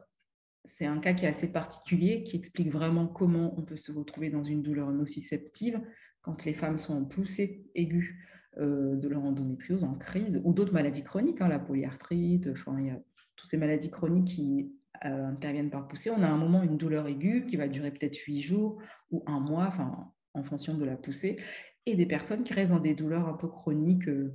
[0.69, 4.29] c'est un cas qui est assez particulier, qui explique vraiment comment on peut se retrouver
[4.29, 5.81] dans une douleur nociceptive,
[6.29, 8.23] quand les femmes sont en poussée aiguë
[8.59, 12.87] euh, de leur endométriose, en crise, ou d'autres maladies chroniques, hein, la polyarthrite, enfin, il
[12.89, 13.01] y a
[13.35, 14.71] toutes ces maladies chroniques qui
[15.07, 16.11] euh, interviennent par poussée.
[16.11, 18.79] On a un moment une douleur aiguë qui va durer peut-être huit jours
[19.11, 21.39] ou un mois, enfin, en fonction de la poussée,
[21.87, 24.35] et des personnes qui restent dans des douleurs un peu chroniques, euh,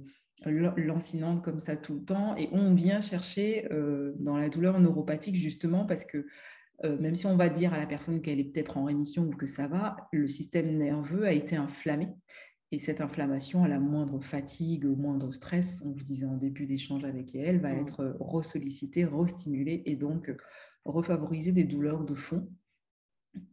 [0.77, 3.65] lancinantes comme ça tout le temps, et on vient chercher
[4.19, 6.27] dans la douleur neuropathique justement parce que
[6.83, 9.47] même si on va dire à la personne qu'elle est peut-être en rémission ou que
[9.47, 12.09] ça va, le système nerveux a été inflammé.
[12.73, 16.65] Et cette inflammation, à la moindre fatigue, au moindre stress, on vous disait en début
[16.65, 17.79] d'échange avec elle, va mmh.
[17.79, 20.35] être ressollicitée, restimulée et donc
[20.83, 22.49] refavoriser des douleurs de fond.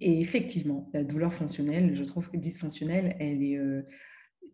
[0.00, 3.60] Et effectivement, la douleur fonctionnelle, je trouve que dysfonctionnelle, elle est.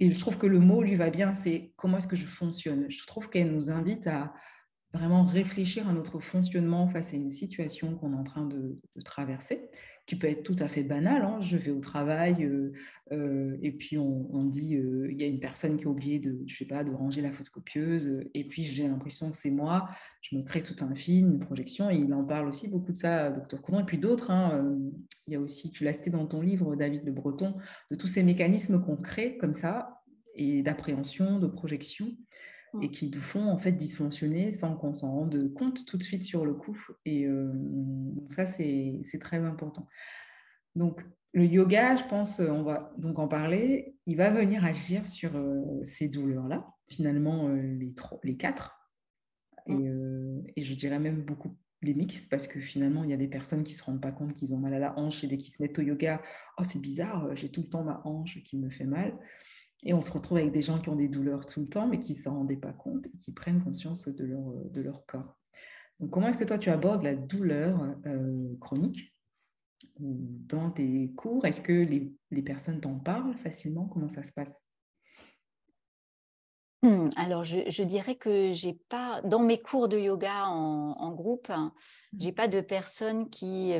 [0.00, 2.90] et je trouve que le mot lui va bien, c'est comment est-ce que je fonctionne?
[2.90, 4.34] Je trouve qu'elle nous invite à,
[4.96, 9.68] vraiment réfléchir à notre fonctionnement face à une situation qu'on est en train de, traverser,
[10.06, 11.22] qui peut être tout à fait banale.
[11.22, 11.40] Hein.
[11.40, 12.72] Je vais au travail euh,
[13.12, 16.38] euh, et puis on, dit euh, il y a une personne qui a oublié de,
[16.46, 19.88] je sais pas, de ranger la photocopieuse et puis j'ai l'impression que c'est moi.
[20.22, 22.96] Je me crée tout un film, une projection et il en parle aussi beaucoup de
[22.96, 24.30] ça, docteur Coudon, et puis d'autres.
[24.30, 24.66] Hein,
[25.26, 27.54] il y a aussi, tu l'as cité dans ton livre, David Le Breton,
[27.90, 30.02] de tous ces mécanismes qu'on crée comme ça
[30.34, 32.12] et d'appréhension, de projection
[32.82, 36.22] et qui nous font en fait dysfonctionner sans qu'on s'en rende compte tout de suite
[36.22, 36.78] sur le coup.
[37.04, 37.52] Et euh,
[38.28, 39.86] ça, c'est très important.
[40.74, 45.36] Donc, le yoga, je pense, on va donc en parler, il va venir agir sur
[45.36, 48.72] euh, ces douleurs-là, finalement euh, les, les quatre.
[49.68, 49.90] Et,
[50.54, 53.64] et, je dirais même beaucoup les mixtes, parce que finalement, il y a des personnes
[53.64, 55.52] qui ne se rendent pas compte qu'ils ont mal à la hanche et dès qu'ils
[55.52, 56.22] se mettent au yoga,
[56.56, 59.18] oh c'est bizarre, j'ai tout le temps ma hanche qui me fait mal.
[59.82, 62.00] Et on se retrouve avec des gens qui ont des douleurs tout le temps, mais
[62.00, 65.38] qui ne s'en rendaient pas compte et qui prennent conscience de leur, de leur corps.
[66.00, 69.14] Donc, comment est-ce que toi, tu abordes la douleur euh, chronique
[69.98, 71.44] dans tes cours?
[71.46, 73.86] Est-ce que les, les personnes t'en parlent facilement?
[73.86, 74.65] Comment ça se passe?
[77.16, 81.70] Alors, je, dirais que j'ai pas, dans mes cours de yoga en, groupe, mmh.
[82.18, 83.72] j'ai pas de personnes qui,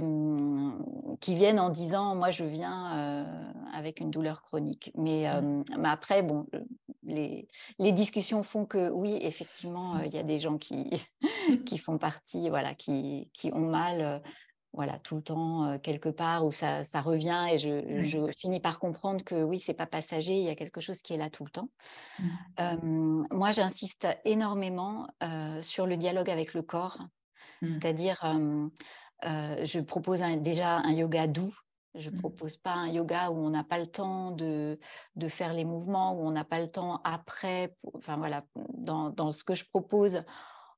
[1.20, 3.26] qui viennent en disant moi je viens
[3.72, 4.90] avec une douleur chronique.
[4.96, 5.64] Mais, mmh.
[5.78, 6.46] mais après, bon,
[7.04, 7.46] les,
[7.78, 10.90] les, discussions font que oui, effectivement, il y a des gens qui,
[11.66, 14.22] qui font partie, voilà, qui, qui ont mal
[14.76, 19.42] voilà, tout le temps quelque part où ça, revient et je, finis par comprendre que
[19.42, 21.70] oui, c'est pas passager, il y a quelque chose qui est là tout le temps.
[22.60, 23.24] Mmh.
[23.32, 25.08] moi, j'insiste énormément
[25.62, 26.98] sur le dialogue avec le corps,
[27.62, 27.72] mmh.
[27.72, 28.38] c'est-à-dire
[29.22, 31.54] je propose déjà un yoga doux.
[31.94, 32.18] Je ne mmh.
[32.18, 34.78] propose pas un yoga où on n'a pas le temps de,
[35.14, 37.74] de, faire les mouvements, où on n'a pas le temps après.
[37.94, 40.22] enfin voilà, dans, dans ce que je propose,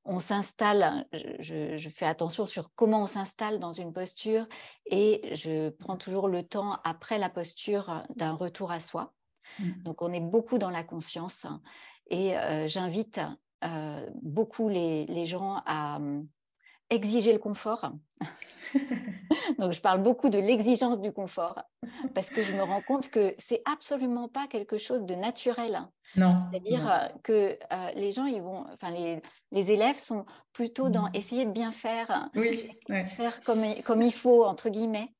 [0.09, 4.47] on s'installe, je, fais attention sur comment on s'installe dans une posture
[4.87, 9.13] et je prends toujours le temps après la posture d'un retour à soi.
[9.59, 9.83] Mmh.
[9.83, 11.45] Donc on est beaucoup dans la conscience
[12.09, 13.21] et euh, j'invite
[13.63, 15.99] euh, beaucoup les, gens à
[16.89, 17.91] exiger le confort.
[19.59, 21.63] Donc, je parle beaucoup de l'exigence du confort
[22.13, 25.81] parce que je me rends compte que c'est absolument pas quelque chose de naturel.
[26.15, 26.43] Non.
[26.51, 27.31] C'est-à-dire euh, que
[27.71, 29.21] euh, les gens, ils vont, enfin, les,
[29.51, 31.15] les, élèves sont plutôt dans mmh.
[31.15, 32.69] essayer de bien faire, oui,
[33.05, 35.11] faire comme, comme il faut, entre guillemets.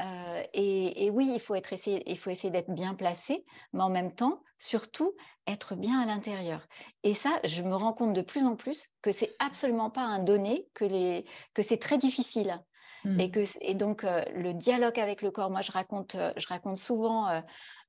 [0.00, 3.90] Euh, et, oui, il faut, être essayer, il faut essayer d'être bien placé, mais en
[3.90, 5.14] même temps, surtout,
[5.46, 6.66] être bien à l'intérieur.
[7.02, 10.18] Et ça, je me rends compte de plus en plus que c'est absolument pas un
[10.18, 12.62] donné, que, les, que c'est très difficile.
[13.04, 13.30] Et, mmh.
[13.30, 17.28] que, et donc, euh, le dialogue avec le corps, moi, je raconte, je raconte souvent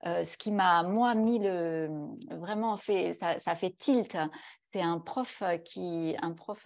[0.05, 1.89] ce qui m'a, moi, mis le.
[2.29, 3.15] Vraiment fait.
[3.15, 4.15] Ça, ça fait tilt.
[4.71, 6.63] C'est un prof qui, un prof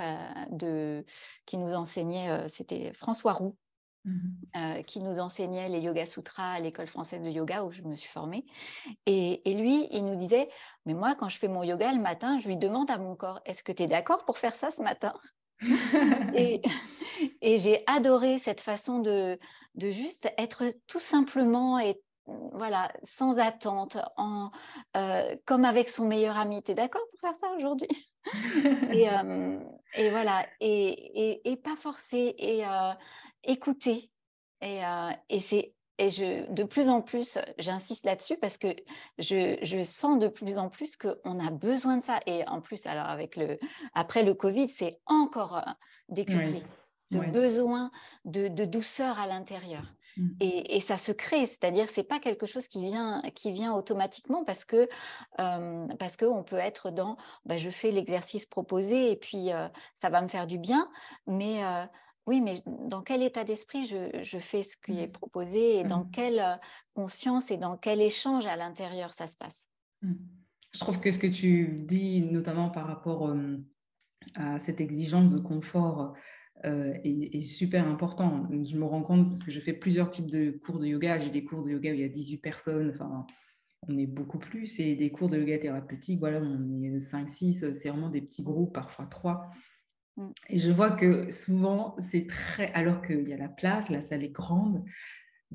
[0.52, 1.06] de,
[1.46, 3.56] qui nous enseignait, c'était François Roux,
[4.06, 7.96] euh, qui nous enseignait les Yoga Sutras à l'école française de yoga où je me
[7.96, 8.46] suis formée.
[9.06, 10.50] Et, lui, il nous disait,
[10.86, 13.40] mais moi, quand je fais mon yoga le matin, je lui demande à mon corps,
[13.46, 15.14] est-ce que tu es d'accord pour faire ça ce matin?
[16.36, 16.62] Et,
[17.42, 19.40] et j'ai adoré cette façon de,
[19.76, 24.52] de juste être tout simplement et voilà, sans attente, en,
[24.96, 26.64] euh, comme avec son meilleur ami.
[26.64, 27.90] Tu es d'accord pour faire ça aujourd'hui?
[28.92, 29.60] Et, euh,
[29.96, 32.36] et, voilà, et, et, pas forcer.
[32.38, 32.64] Et,
[33.44, 34.12] écouter.
[34.62, 38.76] Et, euh, et c'est et je, de plus en plus, j'insiste là-dessus parce que
[39.20, 42.20] je, je, sens de plus en plus qu'on a besoin de ça.
[42.26, 43.60] Et en plus, alors avec le,
[43.94, 45.72] après le Covid, c'est encore euh,
[46.10, 46.64] décuplé.
[47.12, 47.92] Ce besoin
[48.26, 49.94] de, de, douceur à l'intérieur.
[50.18, 50.30] Mmh.
[50.40, 54.44] Et, et, ça se crée, c'est-à-dire c'est pas quelque chose qui vient, qui vient automatiquement
[54.44, 54.90] parce que
[55.40, 59.50] euh, parce peut être dans, bah, je fais l'exercice proposé et puis
[59.96, 60.90] ça va me faire du bien,
[61.28, 61.62] mais
[62.26, 65.12] oui, mais dans quel état d'esprit je, fais ce qui est mmh.
[65.12, 66.12] proposé et dans mmh.
[66.12, 66.60] quelle
[66.94, 69.68] conscience et dans quel échange à l'intérieur ça se passe?
[70.02, 70.14] Mmh.
[70.74, 73.36] Je trouve que ce que tu dis, notamment par rapport
[74.36, 76.16] à cette exigence de confort,
[76.64, 78.48] est, super important.
[78.64, 81.20] Je me rends compte parce que je fais plusieurs types de cours de yoga.
[81.20, 83.28] J'ai des cours de yoga où il y a 18 personnes, enfin,
[83.88, 87.74] on est beaucoup plus, et des cours de yoga thérapeutique, voilà, on est 5, 6,
[87.74, 89.50] c'est vraiment des petits groupes, parfois 3.
[90.18, 90.28] Mm.
[90.50, 92.72] Et je vois que souvent, c'est très.
[92.74, 94.84] Alors qu'il y a la place, la salle est grande,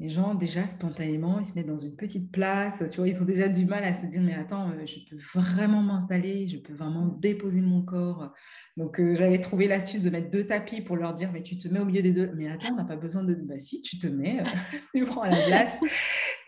[0.00, 3.24] les gens, déjà, spontanément, ils se mettent dans une petite place, tu vois, ils ont
[3.24, 6.72] déjà du mal à se dire, mais attends, euh, je peux vraiment m'installer, je peux
[6.72, 8.32] vraiment déposer mon corps.
[8.76, 11.66] Donc, euh, j'avais trouvé l'astuce de mettre deux tapis pour leur dire, mais tu te
[11.66, 12.30] mets au milieu des deux.
[12.36, 13.34] Mais attends, on n'a pas besoin de...
[13.34, 14.44] Bah si, tu te mets, euh,
[14.94, 15.78] tu prends la place.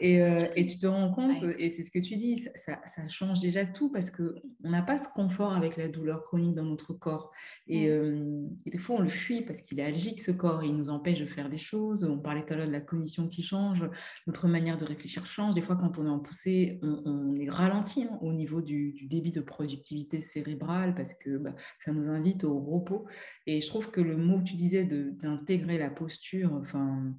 [0.01, 0.21] Et,
[0.57, 3.65] et, tu te rends compte, et c'est ce que tu dis, ça, ça, change déjà
[3.65, 4.33] tout parce qu'on
[4.63, 7.31] n'a pas ce confort avec la douleur chronique dans notre corps.
[7.69, 8.49] Et, mm.
[8.67, 10.91] et des fois, on le fuit parce qu'il est algique, ce corps, et il nous
[10.91, 12.05] empêche de faire des choses.
[12.05, 13.85] On parlait tout à l'heure de la cognition qui change,
[14.27, 15.55] notre manière de réfléchir change.
[15.55, 19.33] Des fois, quand on est en poussée, on, est ralenti hein, au niveau du, débit
[19.33, 23.07] de productivité cérébrale parce que bah, ça nous invite au repos.
[23.47, 27.15] Et je trouve que le mot que tu disais d'intégrer la posture, enfin,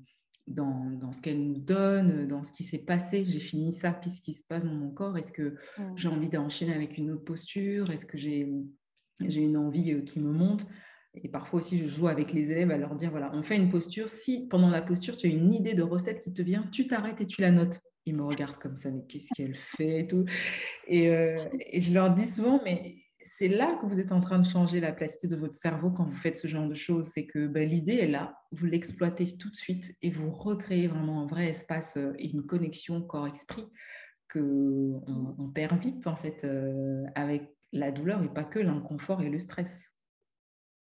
[0.51, 4.21] dans, dans, ce qu'elle nous donne, dans ce qui s'est passé, j'ai fini ça, qu'est-ce
[4.21, 5.17] qui se passe dans mon corps?
[5.17, 5.83] Est-ce que mmh.
[5.95, 7.91] j'ai envie d'enchaîner avec une autre posture?
[7.91, 8.47] Est-ce que j'ai
[9.19, 10.65] une envie euh, qui me monte?
[11.13, 13.69] Et parfois aussi, je joue avec les élèves à leur dire, voilà, on fait une
[13.69, 14.07] posture.
[14.07, 17.19] Si pendant la posture, tu as une idée de recette qui te vient, tu t'arrêtes
[17.19, 17.81] et tu la notes.
[18.05, 20.25] Ils me regardent comme ça, mais qu'est-ce qu'elle fait et tout.
[20.87, 24.39] Et, euh, et, je leur dis souvent, mais c'est là que vous êtes en train
[24.39, 27.07] de changer la plasticité de votre cerveau quand vous faites ce genre de choses.
[27.07, 31.21] C'est que ben, l'idée est là, vous l'exploitez tout de suite et vous recréez vraiment
[31.21, 33.67] un vrai espace euh, et une connexion corps-esprit
[34.27, 34.39] que
[35.07, 39.39] on, perd vite en fait euh, avec la douleur et pas que l'inconfort et le
[39.39, 39.91] stress.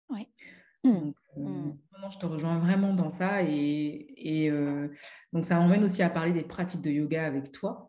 [0.09, 0.27] Oui.
[0.83, 0.91] Mmh.
[0.91, 1.77] Donc, euh, mmh.
[2.11, 3.43] je te rejoins vraiment dans ça.
[3.43, 4.87] Et, et euh,
[5.33, 7.88] donc, ça m'emmène aussi à parler des pratiques de yoga avec toi.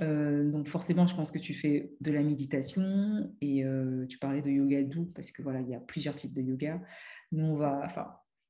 [0.00, 3.64] Euh, donc, forcément, je pense que tu fais de la méditation et
[4.08, 6.80] tu parlais de yoga doux parce que voilà, il y a plusieurs types de yoga.
[7.32, 8.08] Nous, on va, enfin,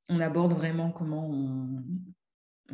[0.09, 1.83] on aborde vraiment comment on,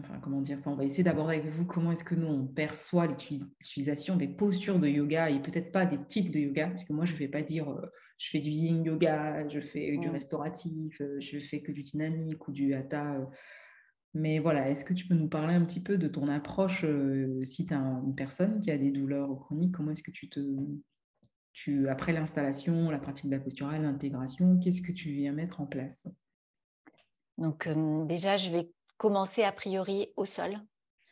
[0.01, 2.47] enfin, comment dire ça, on va essayer d'aborder avec vous comment est-ce que nous, on
[2.47, 6.93] perçoit l'utilisation des postures de yoga et peut-être pas des types de yoga, parce que
[6.93, 7.87] moi, je ne vais pas dire euh,
[8.19, 12.47] je fais du yin yoga, je fais du restauratif, euh, je fais que du dynamique
[12.49, 13.15] ou du hatha.
[13.15, 13.25] Euh.
[14.17, 16.85] Mais voilà, est-ce que tu peux nous parler un petit peu de ton approche
[17.45, 20.41] si tu as une personne qui a des douleurs chroniques, comment est-ce que tu te...
[21.53, 25.67] Tu, après l'installation, la pratique de la posturale, l'intégration, qu'est-ce que tu viens mettre en
[25.67, 26.07] place?
[27.39, 27.67] Donc
[28.07, 30.59] déjà, je vais commencer a priori au sol,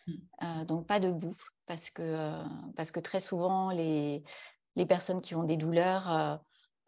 [0.06, 0.12] mmh.
[0.42, 2.44] euh, donc pas debout, parce que, euh,
[2.76, 4.22] parce que très souvent, les,
[4.76, 6.40] les personnes qui ont des douleurs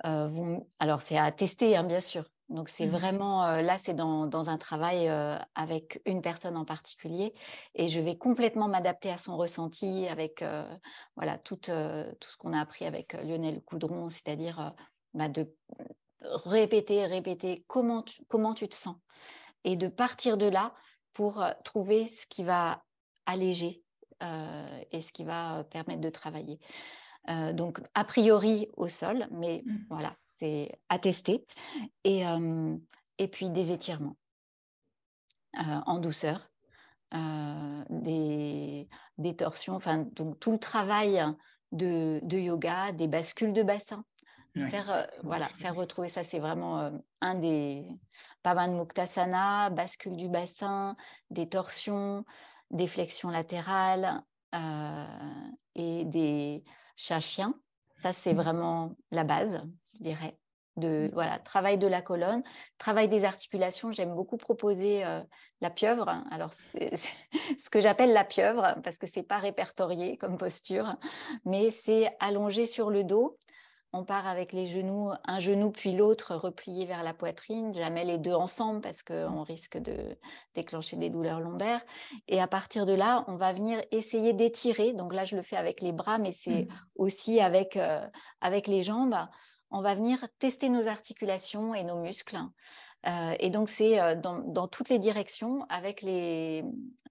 [0.05, 0.69] euh, vont...
[0.79, 2.25] Alors, c'est à tester, hein, bien sûr.
[2.49, 2.91] Donc, c'est mmh.
[2.91, 5.09] vraiment, là, c'est dans, dans, un travail
[5.55, 7.35] avec une personne en particulier
[7.75, 10.45] et je vais complètement m'adapter à son ressenti avec
[11.17, 14.73] voilà, tout, tout ce qu'on a appris avec Lionel Coudron, c'est-à-dire
[15.13, 15.53] bah, de
[16.21, 18.97] répéter, répéter comment tu, comment tu te sens
[19.65, 20.73] et de partir de là
[21.13, 22.85] pour trouver ce qui va
[23.27, 23.83] alléger
[24.93, 26.59] et ce qui va permettre de travailler.
[27.53, 29.77] donc, a priori au sol, mais mmh.
[29.91, 31.44] voilà, c'est tester.
[32.05, 32.22] Et,
[33.18, 34.16] et puis des étirements
[35.55, 36.51] en douceur,
[37.12, 41.25] des, des, torsions, enfin, donc tout le travail
[41.72, 44.05] de, de yoga, des bascules de bassin.
[44.70, 47.87] Faire, euh, voilà, faire retrouver ça, c'est vraiment euh, un des
[48.42, 50.96] Pavan Muktasana, bascule du bassin,
[51.29, 52.25] des torsions,
[52.70, 54.22] des flexions latérales
[54.55, 55.05] euh,
[55.75, 56.64] et des
[56.96, 57.55] chats-chiens.
[57.96, 58.38] Ça, c'est mmh.
[58.38, 59.62] vraiment la base,
[59.99, 60.37] je dirais.
[60.77, 61.15] De, mmh.
[61.15, 62.43] voilà, travail de la colonne,
[62.77, 63.93] travail des articulations.
[63.93, 65.05] J'aime beaucoup proposer
[65.63, 66.23] la pieuvre.
[66.31, 66.95] Alors, c'est
[67.59, 70.97] ce que j'appelle la pieuvre parce que c'est pas répertorié comme posture,
[71.47, 73.39] mais c'est allongé sur le dos
[73.97, 78.19] on part avec les genoux, un genou puis l'autre replié vers la poitrine, jamais les
[78.19, 80.19] deux ensemble parce qu'on risque de
[80.55, 81.81] déclencher des douleurs lombaires.
[82.29, 84.93] Et à partir de là, on va venir essayer d'étirer.
[84.93, 86.69] Donc là, je le fais avec les bras, mais c'est mmh.
[86.97, 88.07] aussi avec, euh,
[88.41, 89.17] avec les jambes.
[89.71, 92.39] On va venir tester nos articulations et nos muscles.
[93.07, 96.65] Euh, et donc, c'est euh, dans, toutes les directions avec les,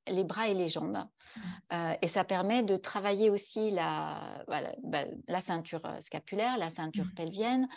[0.08, 0.98] les bras et les jambes.
[0.98, 1.42] Mmh.
[1.74, 7.16] Euh, et ça permet de travailler aussi la, bah, la ceinture scapulaire, la ceinture mmh.
[7.16, 7.68] pelvienne,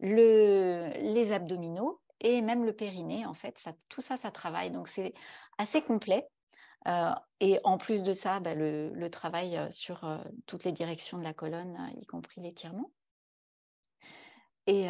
[0.00, 3.26] le, les abdominaux et même le périnée.
[3.26, 4.70] En fait, ça, tout ça, ça travaille.
[4.70, 5.14] Donc, c'est
[5.58, 6.26] assez complet.
[7.40, 10.08] et en plus de ça, bah, le, le, travail sur
[10.46, 12.90] toutes les directions de la colonne, y compris l'étirement.
[14.68, 14.86] Et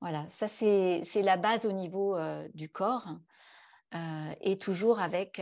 [0.00, 2.18] voilà, ça c'est la base au niveau
[2.54, 3.08] du corps
[4.40, 5.40] et toujours avec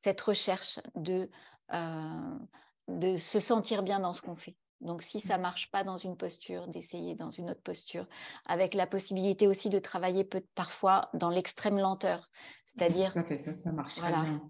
[0.00, 1.30] cette recherche de,
[2.88, 4.56] de se sentir bien dans ce qu'on fait.
[4.80, 8.06] Donc, si ça marche pas dans une posture, d'essayer dans une autre posture,
[8.46, 12.28] avec la possibilité aussi de travailler parfois dans l'extrême lenteur,
[12.66, 13.12] c'est-à-dire.
[13.12, 14.42] Ça, ça, ça marche très bien.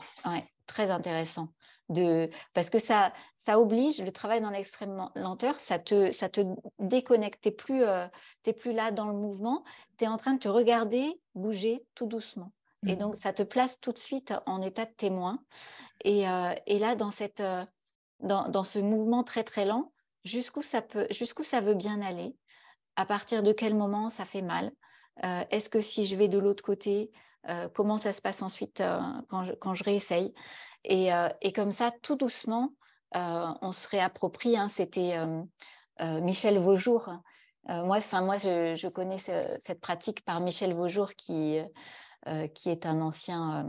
[0.67, 1.49] très intéressant.
[1.89, 6.41] De, parce que ça, ça oblige, le travail dans l'extrême lenteur, ça te, ça te
[6.79, 7.43] déconnecte.
[7.43, 8.07] Tu n'es plus, euh,
[8.57, 9.65] plus là dans le mouvement,
[9.99, 12.53] tu es en train de te regarder bouger tout doucement.
[12.87, 12.99] Et mmh.
[12.99, 15.39] donc, ça te place tout de suite en état de témoin.
[16.05, 17.65] Et, euh, et là, dans, cette, euh,
[18.21, 19.93] dans, dans, ce mouvement très, très lent,
[20.25, 22.37] jusqu'où ça, peut, jusqu'où ça veut bien aller,
[22.97, 24.71] à partir de quel moment ça fait mal,
[25.51, 27.13] est-ce que si je vais de l'autre côté,
[27.73, 28.83] comment ça se passe ensuite
[29.29, 30.33] quand je, quand, je, réessaye?
[30.85, 31.11] Et,
[31.41, 32.71] et, comme ça, tout doucement,
[33.13, 34.57] on se réapproprie.
[34.57, 35.19] Hein, c'était
[36.01, 37.11] Michel Vaujour.
[37.69, 41.59] moi, moi je, je connais cette pratique par Michel Vaujour qui,
[42.55, 43.67] qui est un ancien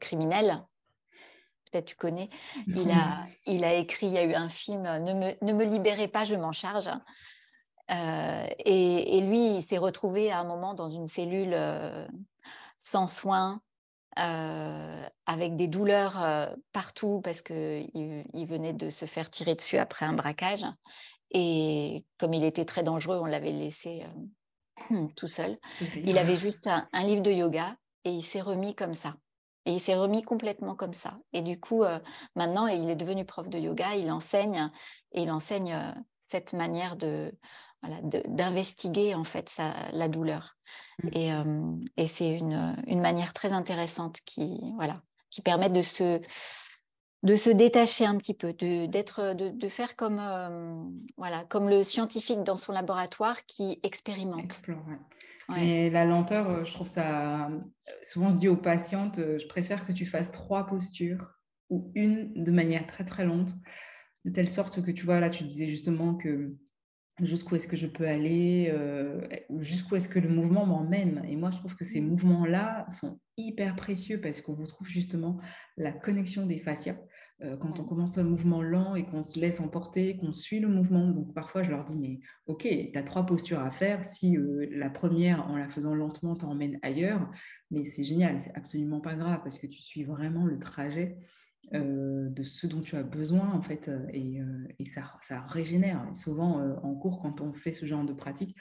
[0.00, 0.64] criminel.
[1.70, 2.30] Peut-être tu connais.
[2.66, 5.64] Il a, il a écrit, il y a eu un film, Ne me, ne me
[5.64, 6.88] libérez pas, je m'en charge.
[7.90, 11.56] et, et, lui, il s'est retrouvé à un moment dans une cellule
[12.78, 13.60] sans soins,
[14.18, 20.12] avec des douleurs partout parce qu'il il venait de se faire tirer dessus après un
[20.12, 20.64] braquage.
[21.30, 24.02] Et comme il était très dangereux, on l'avait laissé
[25.16, 25.58] tout seul.
[26.04, 29.14] Il avait juste un, livre de yoga et il s'est remis comme ça.
[29.66, 31.18] Et il s'est remis complètement comme ça.
[31.32, 31.84] Et du coup,
[32.34, 34.70] maintenant, il est devenu prof de yoga, il enseigne
[35.12, 37.32] et il enseigne cette manière de,
[37.82, 39.56] voilà, d'investiguer en fait
[39.92, 40.56] la douleur.
[41.02, 41.08] Mmh.
[41.12, 41.32] Et,
[41.96, 46.20] et c'est une, une, manière très intéressante qui, voilà, qui permet de se,
[47.22, 50.20] de se détacher un petit peu, de, d'être, de, de faire comme,
[51.16, 54.42] voilà, comme le scientifique dans son laboratoire qui expérimente.
[54.42, 54.84] Explore,
[55.56, 57.48] Et la lenteur, je trouve ça.
[58.02, 61.38] Souvent, je dis aux patientes, je préfère que tu fasses trois postures
[61.70, 63.54] ou une de manière très très lente,
[64.24, 66.54] de telle sorte que tu vois, là, tu disais justement que
[67.20, 69.26] jusqu'où est-ce que je peux aller, euh,
[69.58, 71.22] jusqu'où est-ce que le mouvement m'emmène.
[71.28, 72.08] Et moi, je trouve que ces mmh.
[72.08, 75.38] mouvements-là sont hyper précieux parce qu'on retrouve justement
[75.76, 76.96] la connexion des fascias.
[77.42, 80.66] Euh, quand on commence un mouvement lent et qu'on se laisse emporter, qu'on suit le
[80.66, 84.04] mouvement, donc parfois je leur dis, mais ok, tu as trois postures à faire.
[84.04, 87.30] Si euh, la première, en la faisant lentement, t'emmène ailleurs,
[87.70, 91.16] mais c'est génial, c'est absolument pas grave parce que tu suis vraiment le trajet
[91.74, 95.42] euh, de ce dont tu as besoin en fait euh, et, euh, et ça, ça,
[95.42, 96.02] régénère.
[96.14, 98.56] souvent en cours, quand on fait ce genre de pratique,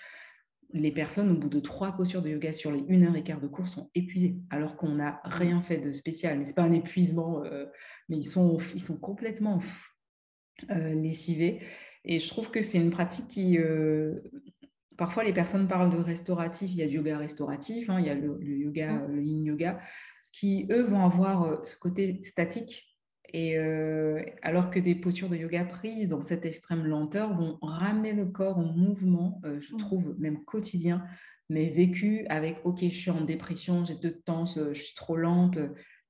[0.73, 3.39] les personnes au bout de trois postures de yoga sur les une heure et quart
[3.39, 6.37] de cours sont épuisées alors qu'on n'a rien fait de spécial.
[6.37, 7.41] Mais c'est pas un épuisement,
[8.09, 9.61] mais ils sont, ils sont complètement
[10.69, 11.61] lessivés.
[12.03, 13.57] Et je trouve que c'est une pratique qui
[14.97, 18.09] parfois les personnes parlent de restauratif, il y a du yoga restauratif, hein, il y
[18.09, 19.11] a le, le yoga, mmh.
[19.13, 19.79] le yin yoga,
[20.33, 22.86] qui eux vont avoir ce côté statique
[23.33, 28.13] et euh, alors que des postures de yoga prises dans cette extrême lenteur vont ramener
[28.13, 29.77] le corps en mouvement, euh, je mmh.
[29.77, 31.03] trouve même quotidien,
[31.49, 35.57] mais vécu avec OK, je suis en dépression, j'ai deux temps, je suis trop lente,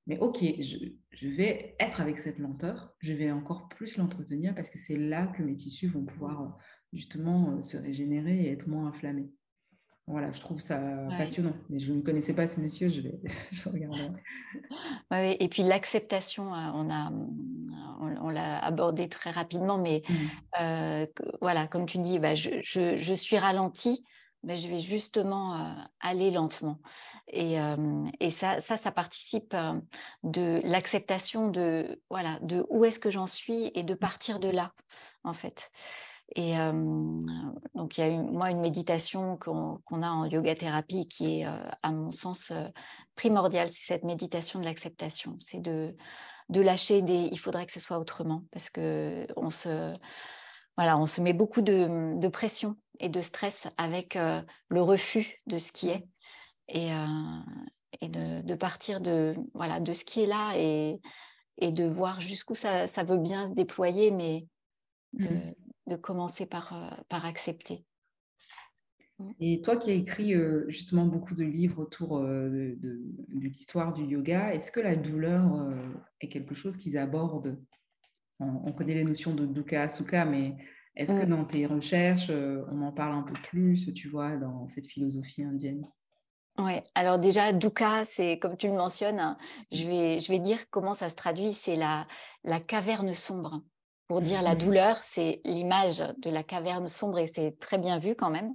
[0.06, 0.76] mais OK, je,
[1.10, 5.26] je, vais être avec cette lenteur, je vais encore plus l'entretenir parce que c'est là
[5.26, 6.58] que mes tissus vont pouvoir
[6.92, 9.30] justement se régénérer et être moins inflammés.
[10.08, 10.80] Voilà, je trouve ça
[11.18, 11.52] passionnant.
[11.68, 13.20] Mais je ne connaissais pas ce monsieur, je vais
[13.52, 13.68] je
[15.10, 17.12] Ouais, et puis l'acceptation, euh, on a,
[18.00, 20.14] on, l'a abordé très rapidement, mais mmh.
[20.60, 21.06] euh,
[21.42, 24.02] voilà, comme tu dis, bah, je, je, je, suis ralentie,
[24.44, 26.78] mais je vais justement euh, aller lentement.
[27.28, 27.56] Et,
[28.20, 29.54] et ça, ça, ça, participe
[30.22, 34.72] de l'acceptation de voilà, de où est-ce que j'en suis et de partir de là,
[35.24, 35.70] en fait.
[36.36, 36.54] Et
[37.74, 41.44] donc, il y a une, moi une méditation qu'on a en yoga thérapie qui est,
[41.44, 42.52] à mon sens,
[43.14, 43.70] primordiale.
[43.70, 45.36] C'est cette méditation de l'acceptation.
[45.40, 45.96] C'est de,
[46.50, 49.96] de lâcher des il faudrait que ce soit autrement parce que on se,
[50.76, 54.18] voilà, on se met beaucoup de, de pression et de stress avec
[54.68, 56.06] le refus de ce qui est
[56.68, 56.90] et,
[58.00, 61.00] et de, de, partir de, voilà, de ce qui est là et,
[61.56, 64.46] et de voir jusqu'où ça, ça veut bien se déployer, mais
[65.14, 65.54] de, mmh
[65.88, 67.84] de commencer par, euh, par accepter.
[69.40, 74.04] Et toi qui as écrit euh, justement beaucoup de livres autour euh, de, l'histoire du
[74.04, 75.68] yoga, est-ce que la douleur
[76.20, 77.60] est quelque chose qu'ils abordent?
[78.38, 80.56] On, connaît les notions de dukkha, sukha, mais
[80.94, 81.30] est-ce que mm.
[81.30, 85.84] dans tes recherches, on en parle un peu plus, tu vois, dans cette philosophie indienne?
[86.58, 89.36] Oui, alors déjà, dukkha, c'est comme tu le mentionnes, hein,
[89.72, 92.06] je, vais, je vais dire comment ça se traduit, c'est la,
[92.44, 93.62] la caverne sombre
[94.08, 98.16] pour dire la douleur, c'est l'image de la caverne sombre et c'est très bien vu
[98.16, 98.54] quand même.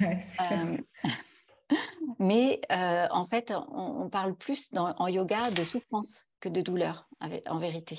[0.00, 0.78] Euh,
[2.18, 7.08] mais euh, en fait, on, parle plus dans, en yoga de souffrance que de douleur,
[7.46, 7.98] en vérité.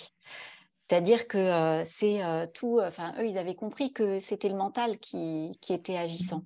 [0.89, 2.21] C'est-à-dire que c'est
[2.55, 6.43] tout, enfin, eux, ils avaient compris que c'était le mental qui, qui était agissant.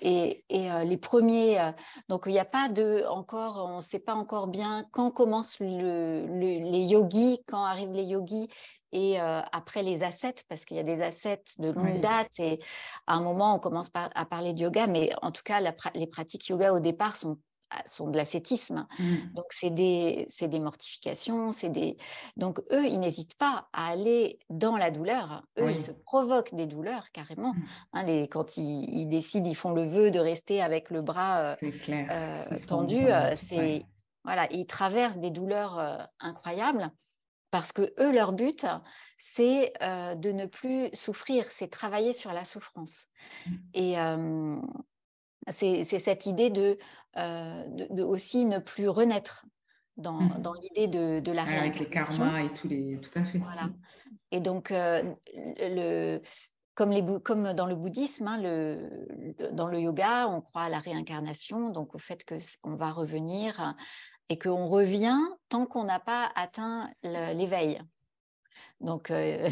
[0.00, 1.72] Et, et les premiers,
[2.08, 5.58] donc il n'y a pas de, encore, on ne sait pas encore bien quand commencent
[5.58, 8.48] le, les yogis, quand arrivent les yogis
[8.92, 12.60] et après les assets, parce qu'il y a des assets de longue date, et
[13.06, 15.60] à un moment, on commence à parler de yoga, mais en tout cas,
[15.94, 17.38] les pratiques yoga au départ sont
[17.86, 18.86] sont de l'ascétisme.
[18.98, 19.14] Mmh.
[19.34, 21.96] Donc, c'est des, des, mortifications, c'est des...
[22.36, 25.42] Donc, eux, ils n'hésitent pas à aller dans la douleur.
[25.58, 27.54] Eux, ils se provoquent des douleurs, carrément.
[27.54, 27.64] Mmh.
[27.92, 31.56] Hein, les, quand ils, décident, ils font le vœu de rester avec le bras
[32.68, 33.84] tendu, c'est...
[34.22, 36.90] Voilà, ils traversent des douleurs incroyables
[37.50, 38.66] parce que eux, leur but,
[39.18, 43.06] c'est de ne plus souffrir, c'est travailler sur la souffrance.
[43.46, 43.52] Mmh.
[43.74, 43.96] Et
[45.48, 46.78] c'est cette idée de,
[47.16, 49.46] de, aussi ne plus renaître
[49.96, 50.38] dans, mmh.
[50.42, 51.62] dans l'idée de, de, la réincarnation.
[51.62, 52.98] Avec les karmas et tous les...
[53.00, 53.38] Tout à fait.
[53.38, 53.68] Voilà.
[54.30, 56.20] Et donc, le,
[56.74, 60.78] comme, les, comme dans le bouddhisme, hein, le, dans le yoga, on croit à la
[60.78, 63.74] réincarnation, donc au fait qu'on va revenir
[64.28, 67.80] et qu'on revient tant qu'on n'a pas atteint l'éveil.
[68.80, 69.48] Donc, euh,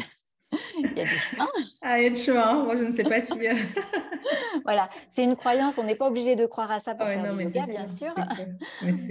[0.51, 1.47] il y a des chemins.
[1.81, 2.63] Ah, il y a des chemins.
[2.63, 3.47] Moi, je ne sais pas si.
[3.47, 3.53] Euh,
[4.63, 5.77] voilà, c'est une croyance.
[5.77, 8.13] On n'est pas obligé de croire à ça pour faire du yoga, bien sûr.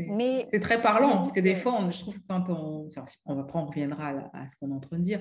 [0.08, 2.88] Mais c'est très parlant parce que des fois, on, je trouve que quand on.
[3.26, 5.20] On, après, on reviendra à, ce qu'on est en train de dire.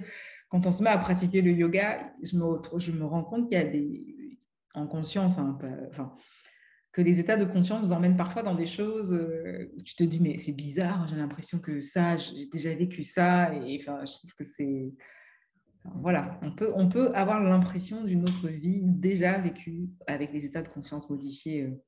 [0.49, 3.57] Quand on se met à pratiquer le yoga, je me, je me rends compte qu'il
[3.57, 4.03] y a des.
[4.73, 5.57] En conscience, hein,
[5.89, 6.13] enfin,
[6.91, 10.03] que les états de conscience nous emmènent parfois dans des choses euh, où tu te
[10.03, 13.53] dis, mais c'est bizarre, j'ai l'impression que ça, j'ai déjà vécu ça.
[13.55, 14.93] Et enfin, je trouve que c'est.
[15.95, 20.61] Voilà, on peut, on peut avoir l'impression d'une autre vie déjà vécue avec les états
[20.61, 21.83] de conscience modifiés euh,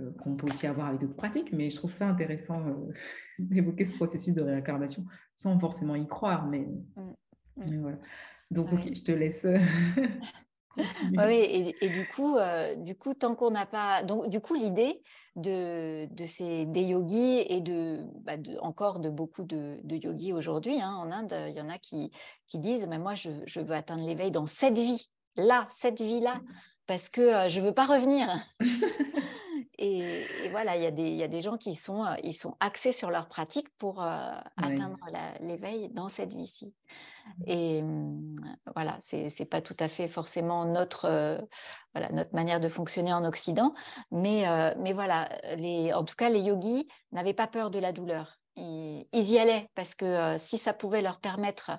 [0.00, 2.64] euh, qu'on peut aussi avoir avec d'autres pratiques, mais je trouve ça intéressant
[3.38, 5.04] d'évoquer ce processus de réincarnation
[5.36, 6.46] sans forcément y croire.
[6.46, 6.66] Mais,
[6.96, 7.12] mmh,
[7.56, 7.80] mmh.
[7.80, 7.98] voilà.
[8.50, 9.46] Donc, ok, je te laisse.
[11.16, 15.02] Oui, et, du coup, euh, du coup, tant qu'on n'a pas, donc du coup, l'idée
[15.34, 20.32] de, de, ces des yogis et de, bah, de encore de beaucoup de, de yogis
[20.32, 22.10] aujourd'hui hein, en Inde, il y en a qui,
[22.46, 26.40] qui disent, mais moi, je, je veux atteindre l'éveil dans cette vie, là, cette vie-là,
[26.86, 28.28] parce que euh, je veux pas revenir.
[29.78, 32.32] et, voilà, il y, a des, il y a des gens qui sont, euh, ils
[32.32, 34.98] sont axés sur leur pratique pour atteindre
[35.40, 36.74] l'éveil dans cette vie-ci.
[37.46, 38.36] Et mmh,
[38.74, 41.08] voilà, c'est n'est pas tout à fait forcément notre,
[41.94, 43.74] voilà, notre manière de fonctionner en Occident,
[44.10, 44.44] mais,
[44.78, 48.38] mais voilà, les, en tout cas, les yogis n'avaient pas peur de la douleur.
[48.58, 51.72] Ils, y allaient parce que si ça pouvait leur permettre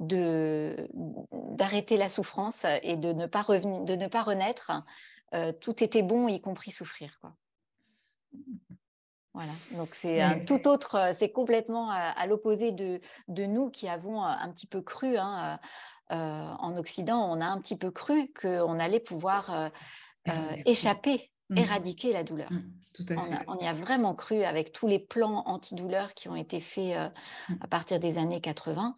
[0.00, 4.72] d'arrêter la souffrance et de ne pas, revenir, de ne pas renaître,
[5.60, 7.18] tout était bon, y compris souffrir.
[7.20, 7.34] Quoi.
[9.34, 13.88] Voilà, donc c'est un tout autre, euh, c'est complètement à, l'opposé de, de, nous qui
[13.88, 15.58] avons euh, un petit peu cru, hein,
[16.10, 16.14] euh,
[16.58, 19.70] en Occident, on a un petit peu cru qu'on allait pouvoir
[20.66, 21.56] échapper, mmh.
[21.56, 22.52] éradiquer la douleur.
[22.52, 22.62] Mmh,
[22.92, 23.44] tout à fait.
[23.48, 26.94] On, y a vraiment cru avec tous les plans antidouleurs qui ont été faits
[27.48, 27.54] mmh.
[27.62, 28.94] à partir des années 80.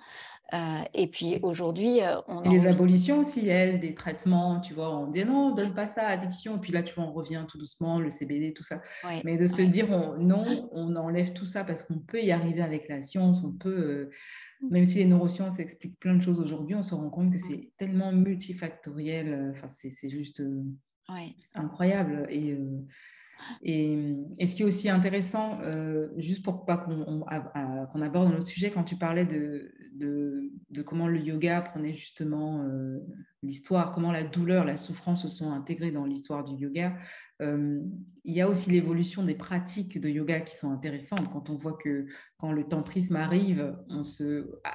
[0.52, 4.94] Euh, et puis aujourd'hui, euh, on a les abolitions aussi, elles, des traitements, tu vois,
[4.94, 7.56] on dit non, donne pas ça, addiction, et puis là, tu vois, on revient tout
[7.56, 8.82] doucement, le CBD, tout ça.
[9.24, 9.88] Mais de se dire
[10.18, 13.70] non, on enlève tout ça parce qu'on peut y arriver avec la science, on peut,
[13.70, 14.10] euh,
[14.60, 14.70] mmh.
[14.70, 17.70] même si les neurosciences expliquent plein de choses aujourd'hui, on se rend compte que c'est
[17.78, 20.42] tellement multifactoriel, enfin, c'est juste
[21.54, 22.26] incroyable.
[22.28, 22.56] Et
[23.62, 28.84] et, ce qui est aussi intéressant, euh, juste pour pas qu'on aborde notre sujet, quand
[28.84, 29.72] tu parlais de,
[30.84, 32.98] comment le yoga prenait justement euh,
[33.42, 36.96] l'histoire, comment la douleur, la souffrance se sont intégrées dans l'histoire du yoga,
[37.42, 37.80] euh,
[38.24, 41.30] il y a aussi l'évolution des pratiques de yoga qui sont intéressantes.
[41.32, 43.76] Quand on voit que quand le tantrisme arrive,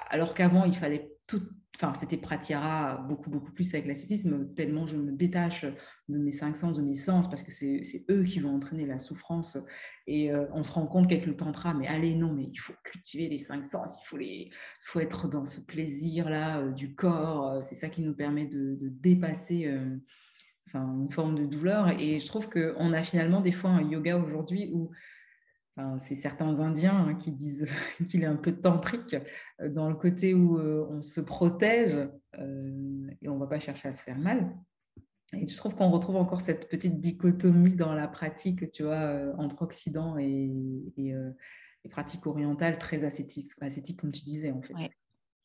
[0.09, 1.11] alors qu'avant il fallait
[1.81, 5.65] enfin, c'était Pratyahara beaucoup, beaucoup plus avec l'ascétisme, tellement je me détache
[6.09, 8.99] de mes cinq sens, de mes sens, parce que c'est eux qui vont entraîner la
[8.99, 9.57] souffrance.
[10.05, 12.73] Et euh, on se rend compte qu'avec le tantra, mais allez, non, mais il faut
[12.83, 14.49] cultiver les cinq sens, il faut, les,
[14.81, 18.77] faut être dans ce plaisir-là euh, du corps, euh, c'est ça qui nous permet de,
[18.81, 19.73] dépasser
[20.67, 21.89] enfin, une forme de douleur.
[21.99, 24.91] Et je trouve qu'on a finalement des fois un yoga aujourd'hui où
[25.97, 27.65] c'est certains Indiens hein, qui disent
[28.09, 29.15] qu'il est un peu tantrique
[29.61, 31.95] euh, dans le côté où euh, on se protège
[32.37, 34.55] euh, et on ne va pas chercher à se faire mal.
[35.33, 39.61] Et je trouve qu'on retrouve encore cette petite dichotomie dans la pratique, tu vois, entre
[39.61, 40.51] Occident et,
[40.97, 44.73] les pratiques orientales très ascétiques, ascétiques comme tu disais en fait.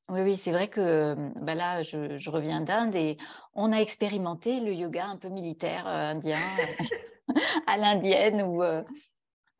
[0.09, 3.19] Oui, oui, c'est vrai que bah là, je, reviens d'Inde et
[3.53, 6.41] on a expérimenté le yoga un peu militaire indien
[7.67, 8.63] à l'indienne où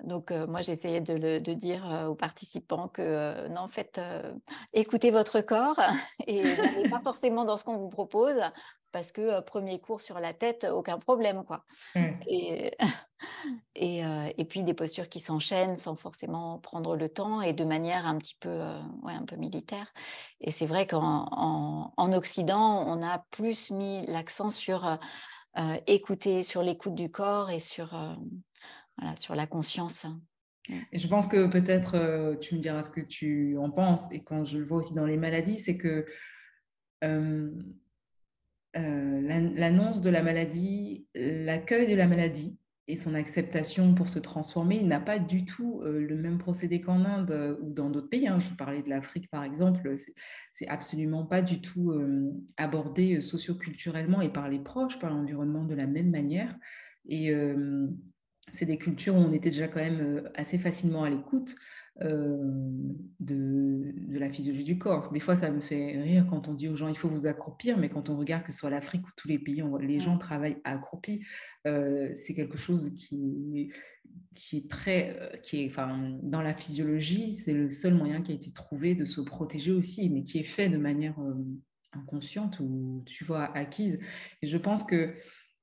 [0.03, 4.01] Donc, moi, j'essayais de, de, dire aux participants que, non, en fait,
[4.73, 5.81] écoutez votre corps
[6.27, 8.41] et n'allez pas forcément dans ce qu'on vous propose
[8.93, 11.65] parce que premier cours sur la tête, aucun problème, quoi.
[12.29, 12.77] Et,
[13.75, 14.03] et,
[14.39, 18.19] et, puis des postures qui s'enchaînent sans forcément prendre le temps et de manière un
[18.19, 18.57] petit peu,
[19.03, 19.93] ouais, un peu militaire.
[20.41, 21.27] Et c'est vrai qu'en
[21.97, 24.99] en, Occident, on a plus mis l'accent sur
[25.89, 27.97] écouter, sur l'écoute du corps et sur,
[29.17, 30.07] sur la conscience.
[30.93, 34.45] Et je pense que peut-être, tu me diras ce que tu en penses, et quand
[34.45, 36.07] je le vois aussi dans les maladies, c'est que
[38.77, 39.21] euh,
[39.55, 44.99] l'annonce de la maladie, l'accueil de la maladie et son acceptation pour se transformer n'a
[44.99, 48.27] pas du tout euh, le même procédé qu'en Inde euh, ou dans d'autres pays.
[48.27, 48.41] Hein.
[48.41, 49.95] Je parlais de l'Afrique par exemple,
[50.53, 51.95] c'est absolument pas du tout
[52.57, 56.55] abordé socioculturellement et par les proches, par l'environnement de la même manière.
[57.07, 57.33] Et
[58.55, 61.57] c'est des cultures où on était déjà quand même assez facilement à l'écoute.
[62.03, 62.37] Euh,
[63.21, 65.13] de, la physiologie du corps.
[65.13, 67.79] Des fois, ça me fait rire quand on dit aux gens il faut vous accroupir,
[67.79, 70.59] mais quand on regarde que ce soit l'Afrique ou tous les pays, les gens travaillent
[70.65, 71.25] accroupis.
[71.67, 73.71] Euh, c'est quelque chose qui,
[74.35, 78.33] qui est très, euh, qui est, enfin, dans la physiologie, c'est le seul moyen qui
[78.33, 81.17] a été trouvé de se protéger aussi, mais qui est fait de manière
[81.93, 84.01] inconsciente ou, tu vois, acquise.
[84.43, 85.15] Et je pense que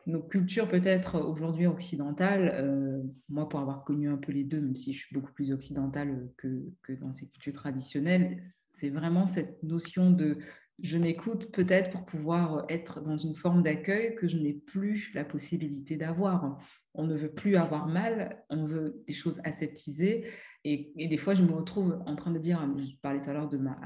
[0.07, 4.75] nos cultures peut-être aujourd'hui occidentales, euh, moi pour avoir connu un peu les deux, même
[4.75, 8.37] si je suis beaucoup plus occidentale que, dans ces cultures traditionnelles,
[8.71, 10.37] c'est vraiment cette notion de
[10.81, 15.23] je m'écoute peut-être pour pouvoir être dans une forme d'accueil que je n'ai plus la
[15.23, 16.57] possibilité d'avoir.
[16.95, 20.25] On ne veut plus avoir mal, on veut des choses aseptisées.
[20.63, 23.33] Et, et, des fois, je me retrouve en train de dire, je parlais tout à
[23.33, 23.79] l'heure de ma,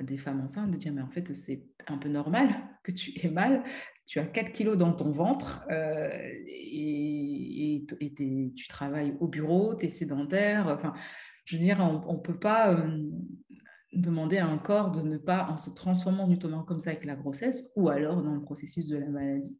[0.00, 2.48] des femmes enceintes de dire mais en fait c'est un peu normal
[2.82, 3.64] que tu aies mal,
[4.06, 6.08] tu as 4 kilos dans ton ventre euh,
[6.46, 7.84] et,
[8.56, 10.92] tu travailles au bureau, tu es sédentaire, enfin
[11.44, 13.08] je veux dire on ne peut pas euh,
[13.92, 17.16] demander à un corps de ne pas en se transformant justement comme ça avec la
[17.16, 19.58] grossesse ou alors dans le processus de la maladie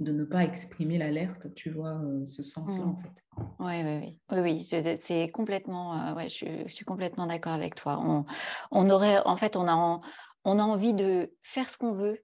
[0.00, 3.02] de ne pas exprimer l'alerte, tu vois, euh, ce sens-là, en mmh.
[3.02, 3.24] fait.
[3.58, 4.40] Oui, oui, oui.
[4.40, 8.00] oui, c'est complètement, euh, ouais, je, suis complètement d'accord avec toi.
[8.02, 8.24] On,
[8.70, 10.00] on, aurait, en fait, on a,
[10.44, 12.18] on a envie de faire ce qu'on veut.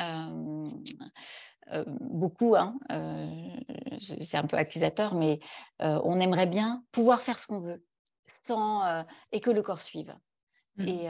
[0.00, 0.68] Euh,
[2.00, 2.78] beaucoup, hein,
[3.98, 5.40] c'est un peu accusateur, mais
[5.80, 7.84] on aimerait bien pouvoir faire ce qu'on veut
[8.44, 10.14] sans, et que le corps suive.
[10.76, 10.86] Mmh.
[10.86, 11.08] Et,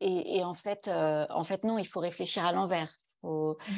[0.00, 3.00] et, et, en, fait, en fait, non, il faut réfléchir à l'envers.
[3.22, 3.72] Faut, mmh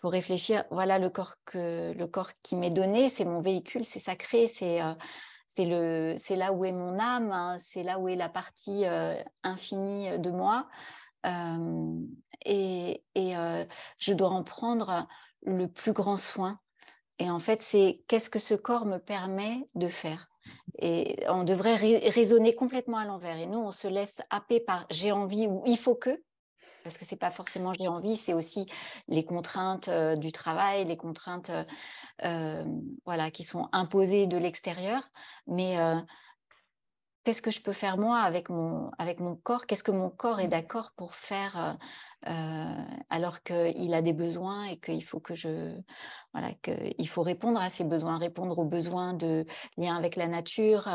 [0.00, 3.98] faut réfléchir, voilà le corps, que, le corps qui m'est donné, c'est mon véhicule, c'est
[3.98, 8.86] sacré, c'est euh, là où est mon âme, hein, c'est là où est la partie
[8.86, 10.68] euh, infinie de moi.
[11.26, 12.00] Euh,
[12.44, 13.34] et, et
[13.98, 15.08] je dois en prendre
[15.42, 16.60] le plus grand soin.
[17.18, 20.28] Et en fait, c'est qu'est-ce que ce corps me permet de faire
[20.80, 23.36] et on devrait raisonner complètement à l'envers.
[23.38, 26.22] Et nous, on se laisse happer par j'ai envie ou il faut que
[26.88, 28.64] parce que c'est pas forcément j'ai envie, c'est aussi
[29.08, 31.50] les contraintes du travail, les contraintes
[33.04, 35.02] voilà, qui sont imposées de l'extérieur.
[35.46, 35.76] Mais
[37.24, 39.66] qu'est-ce que je peux faire moi avec mon, avec mon corps?
[39.66, 40.50] Qu'est-ce que mon corps est mmh.
[40.50, 41.76] d'accord pour faire
[42.22, 45.78] alors qu'il a des besoins et qu'il faut que je
[46.32, 49.44] voilà qu'il faut répondre à ses besoins, répondre aux besoins de
[49.76, 50.88] lien avec la nature,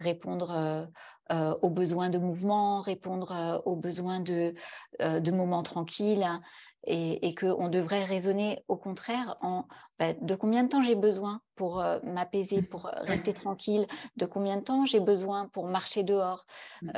[0.00, 0.88] répondre
[1.32, 4.54] euh, aux besoins de mouvement, répondre euh, aux besoins de,
[5.00, 6.42] euh, de moments tranquilles hein,
[6.86, 9.64] et, et qu'on devrait raisonner au contraire en
[9.98, 12.66] bah, de combien de temps j'ai besoin pour m'apaiser, mmh.
[12.66, 16.44] pour rester tranquille, de combien de temps j'ai besoin pour marcher dehors.
[16.82, 16.90] Mmh.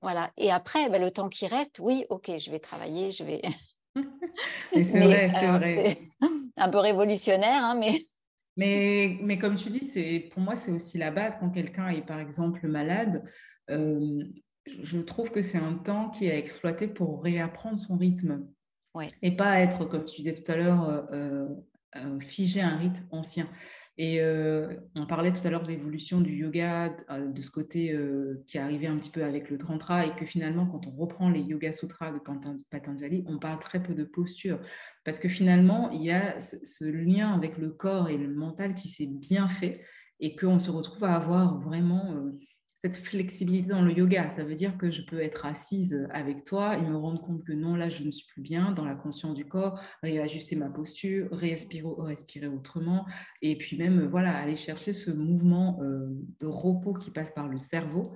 [0.00, 0.30] voilà.
[0.36, 3.42] Et après, bah, le temps qui reste, oui, ok, je vais travailler, je vais...
[4.82, 5.98] c'est vrai, c'est vrai.
[6.56, 8.06] Un peu révolutionnaire, hein, mais...
[8.56, 11.36] Mais, mais comme tu dis, c'est, pour moi, c'est aussi la base.
[11.40, 13.24] Quand quelqu'un est, par exemple, malade,
[13.70, 14.24] euh,
[14.82, 18.46] je trouve que c'est un temps qui est exploité pour réapprendre son rythme.
[19.22, 21.46] Et pas être, comme tu disais tout à l'heure, euh,
[21.96, 23.48] euh, figé un rythme ancien.
[23.98, 27.92] Et euh, on parlait tout à l'heure de l'évolution du yoga, euh, de ce côté
[27.92, 30.92] euh, qui est arrivé un petit peu avec le Tantra, et que finalement, quand on
[30.92, 32.18] reprend les Yoga Sutras de
[32.70, 34.58] Patanjali, on parle très peu de posture.
[35.04, 38.88] Parce que finalement, il y a ce lien avec le corps et le mental qui
[38.88, 39.82] s'est bien fait,
[40.20, 42.32] et qu'on se retrouve à avoir vraiment
[42.82, 44.28] cette flexibilité dans le yoga.
[44.30, 47.52] Ça veut dire que je peux être assise avec toi et me rendre compte que
[47.52, 51.28] non, là, je ne suis plus bien dans la conscience du corps, réajuster ma posture,
[51.30, 53.06] respirer, autrement,
[53.40, 56.08] et puis même, voilà, aller chercher ce mouvement euh,
[56.40, 58.14] de repos qui passe par le cerveau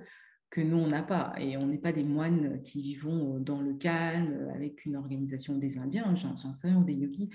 [0.49, 1.33] que nous, on n'a pas.
[1.37, 5.77] Et on n'est pas des moines qui vivons dans le calme, avec une organisation des
[5.77, 7.29] Indiens, j'en sais rien, des yogis,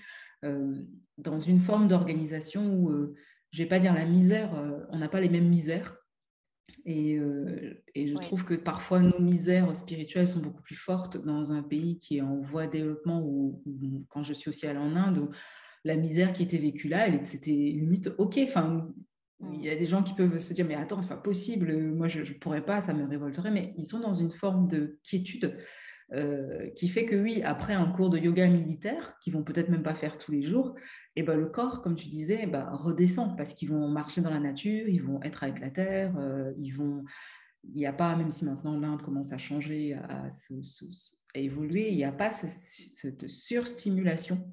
[0.44, 0.82] euh,
[1.16, 2.90] dans une forme d'organisation où...
[2.90, 3.14] Euh,
[3.54, 4.50] je vais pas dire la misère,
[4.88, 6.01] on n'a pas les mêmes misères.
[6.84, 7.18] Et,
[7.94, 11.98] et je trouve que parfois nos misères spirituelles sont beaucoup plus fortes dans un pays
[11.98, 13.62] qui est en voie de développement ou,
[14.08, 15.30] quand je suis aussi allée en Inde, où
[15.84, 18.38] la misère qui était vécue là, c'était limite OK.
[18.42, 18.88] Enfin,
[19.52, 22.08] il y a des gens qui peuvent se dire mais attends, c'est pas possible, moi
[22.08, 25.58] je, ne pourrais pas, ça me révolterait, mais ils sont dans une forme de quiétude
[26.12, 29.82] euh, qui fait que oui, après un cours de yoga militaire, qu'ils vont peut-être même
[29.82, 30.74] pas faire tous les jours,
[31.16, 34.20] et eh ben le corps, comme tu disais, eh ben, redescend parce qu'ils vont marcher
[34.20, 37.04] dans la nature, ils vont être avec la terre, euh, ils vont.
[37.64, 40.28] Il n'y a pas, même si maintenant l'Inde commence à changer, à,
[41.34, 44.44] évoluer, il n'y a pas cette surstimulation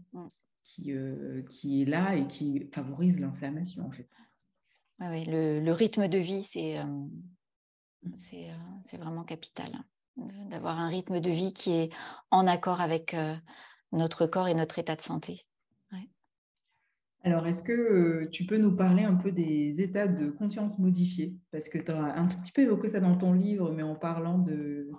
[0.63, 4.15] qui, euh, qui est là et qui favorise l'inflammation en fait.
[4.99, 6.77] Oui, le, le, rythme de vie, c'est
[8.85, 9.83] c'est vraiment capital
[10.49, 11.89] d'avoir un rythme de vie qui est
[12.31, 13.35] en accord avec euh,
[13.91, 15.45] notre corps et notre état de santé.
[17.23, 21.35] Alors, est-ce que euh, tu peux nous parler un peu des états de conscience modifiés?
[21.51, 23.95] Parce que tu as un tout petit peu évoqué ça dans ton livre, mais en
[23.95, 24.89] parlant de...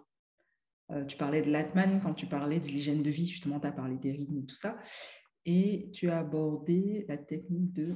[0.91, 3.73] Euh, tu parlais de l'Atman quand tu parlais de l'hygiène de vie, justement, tu as
[3.73, 4.77] parlé des rythmes et tout ça.
[5.47, 7.95] Et tu as abordé la technique de...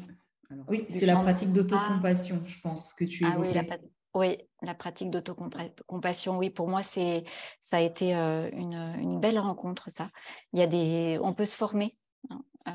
[0.68, 3.64] oui, c'est la pratique d'autocompassion, je pense, que tu ah, oui, la,
[4.14, 7.24] oui, la pratique d'autocompassion, oui, pour moi, c'est,
[7.60, 10.08] ça a été euh, une, belle rencontre, ça.
[10.52, 11.96] Il y a des, on peut se former
[12.30, 12.72] hein, euh,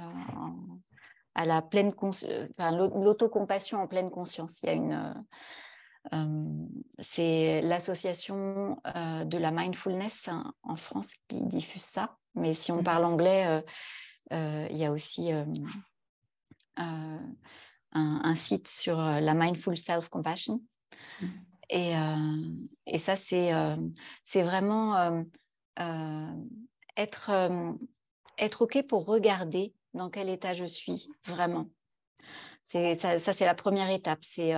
[1.36, 4.62] à la pleine, enfin, l'autocompassion en pleine conscience.
[4.64, 5.26] Il y a une,
[6.14, 6.66] euh,
[7.00, 12.18] c'est l'association de la mindfulness hein, en France qui diffuse ça.
[12.36, 12.84] Mais si on mmh.
[12.84, 13.64] parle anglais,
[14.32, 15.32] il y a aussi
[16.76, 17.20] un,
[17.94, 20.62] un, site sur la mindful self-compassion
[21.70, 22.38] et, euh,
[22.88, 23.76] et ça, c'est euh,
[24.36, 25.24] vraiment
[25.80, 26.32] euh,
[26.98, 27.32] être,
[28.38, 31.70] être OK pour regarder dans quel état je suis vraiment.
[32.64, 34.24] Ça, ça c'est la première étape.
[34.24, 34.54] C'est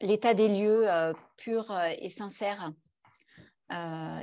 [0.00, 0.86] l'état des lieux
[1.36, 2.72] pur et sincère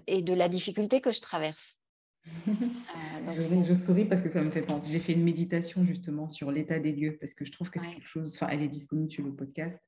[0.07, 1.79] et de la difficulté que je traverse.
[2.47, 4.91] je, je, souris parce que ça me fait penser.
[4.91, 7.89] J'ai fait une méditation justement sur l'état des lieux parce que je trouve que c'est
[7.89, 8.35] quelque chose.
[8.35, 9.81] Enfin, elle est disponible sur le podcast.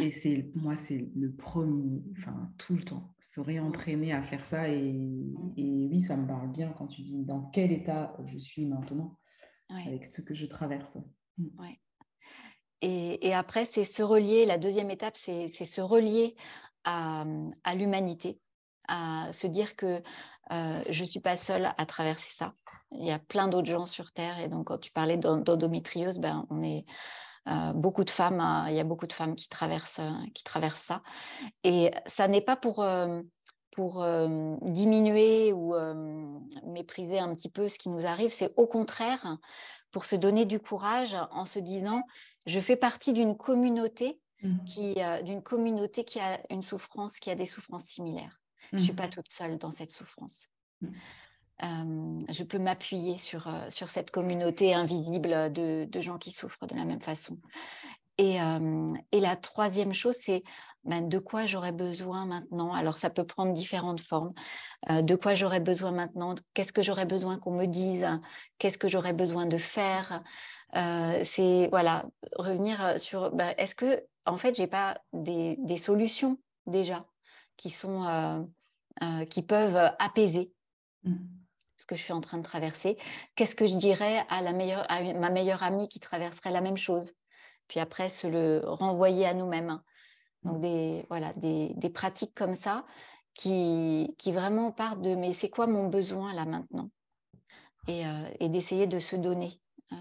[0.00, 4.68] Et c'est moi, c'est le premier, enfin tout le temps, se réentraîner à faire ça.
[4.68, 5.52] Et, mmh.
[5.56, 9.18] et, oui, ça me parle bien quand tu dis dans quel état je suis maintenant
[9.68, 10.96] avec ce que je traverse.
[11.36, 11.60] Mmh.
[11.60, 11.78] Ouais.
[12.80, 14.46] Et, et, après, c'est se relier.
[14.46, 16.34] La deuxième étape, c'est se relier
[16.84, 17.24] à,
[17.64, 18.40] à l'humanité,
[18.88, 20.02] à se dire que
[20.50, 22.54] euh, je ne suis pas seule à traverser ça.
[22.90, 24.38] Il y a plein d'autres gens sur Terre.
[24.40, 26.84] Et donc, quand tu parlais d'endométriose, ben, on est
[27.74, 30.82] beaucoup de femmes, hein, il y a beaucoup de femmes qui traversent, euh, qui traversent
[30.82, 31.02] ça.
[31.64, 33.20] Et ça n'est pas pour, euh,
[34.62, 35.74] diminuer ou
[36.66, 39.38] mépriser un petit peu ce qui nous arrive, c'est au contraire
[39.90, 42.02] pour se donner du courage en se disant
[42.44, 44.64] je fais partie d'une communauté mmh.
[44.64, 48.40] qui d'une communauté qui a une souffrance, qui a des souffrances similaires.
[48.72, 48.96] Je ne suis mmh.
[48.96, 50.48] pas toute seule dans cette souffrance.
[50.82, 50.88] Mmh
[51.62, 56.84] je peux m'appuyer sur, sur cette communauté invisible de, de, gens qui souffrent de la
[56.84, 57.38] même façon.
[58.18, 58.38] Et,
[59.12, 60.42] et la troisième chose, c'est
[60.84, 62.72] ben, de quoi j'aurais besoin maintenant?
[62.72, 64.32] Alors, ça peut prendre différentes formes.
[64.88, 66.34] de quoi j'aurais besoin maintenant?
[66.54, 68.06] Qu'est-ce que j'aurais besoin qu'on me dise?
[68.58, 70.22] Qu'est-ce que j'aurais besoin de faire?
[70.74, 72.04] C'est voilà,
[72.36, 77.06] revenir sur ben, est-ce que, en fait, j'ai pas des, des, solutions déjà
[77.56, 78.48] qui sont
[79.30, 80.52] qui peuvent apaiser?
[81.04, 81.41] Mmh
[81.82, 82.96] ce que je suis en train de traverser.
[83.34, 86.76] Qu'est-ce que je dirais à, la meilleure, à ma meilleure amie qui traverserait la même
[86.76, 87.14] chose?
[87.66, 89.80] Puis après, se le renvoyer à nous-mêmes.
[90.44, 92.84] Donc, des, voilà, des, des, pratiques comme ça
[93.34, 96.90] qui, qui vraiment partent de mais c'est quoi mon besoin là maintenant?
[97.86, 98.10] Et, euh,
[98.40, 99.60] et d'essayer de se donner
[99.92, 99.96] euh,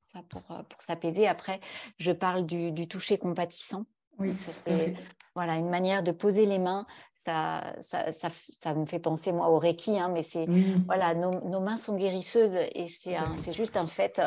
[0.00, 1.26] ça pour, pour s'apaider.
[1.26, 1.60] Après,
[1.98, 3.84] je parle du, du toucher compatissant.
[4.18, 4.96] Oui, c'est
[5.36, 6.86] voilà une manière de poser les mains.
[7.14, 10.48] Ça, ça, ça, ça me fait penser moi au reiki, hein, mais c'est
[10.86, 14.20] voilà nos, nos, mains sont guérisseuses et c'est c'est juste un fait.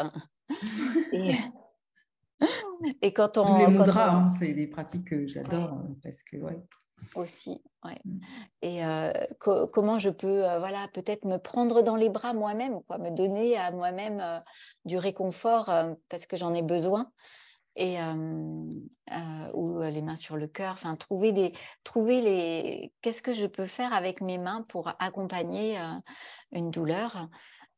[1.11, 1.35] et,
[3.01, 6.57] et quand on les mudras, hein, c'est des pratiques que j'adore hein, parce que ouais.
[7.15, 7.99] Aussi, ouais.
[8.05, 8.19] Mmh.
[8.61, 12.97] Et euh, comment je peux, euh, voilà, peut-être me prendre dans les bras moi-même, quoi,
[12.97, 14.39] me donner à moi-même euh,
[14.85, 15.71] du réconfort
[16.09, 17.09] parce que j'en ai besoin
[19.53, 21.53] ou les mains sur le cœur, enfin trouver des
[21.83, 25.77] trouver les qu'est-ce que je peux faire avec mes mains pour accompagner
[26.51, 27.29] une douleur.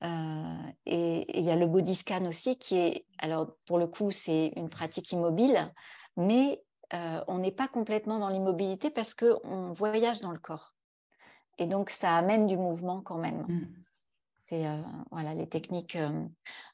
[0.04, 4.52] et il y a le body scan aussi qui est alors pour le coup c'est
[4.56, 5.72] une pratique immobile,
[6.18, 6.62] mais
[7.28, 10.74] on n'est pas complètement dans l'immobilité parce que on voyage dans le corps
[11.58, 13.45] et donc ça amène du mouvement quand même.
[13.47, 13.68] Mmh.
[14.52, 14.66] C'est
[15.12, 15.97] voilà, les techniques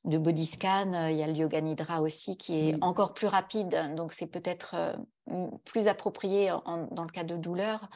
[0.04, 1.10] de body scan.
[1.10, 4.98] Il y a le yoga nidra aussi qui est encore plus rapide, donc c'est peut-être
[5.64, 7.90] plus approprié dans le cas de douleur.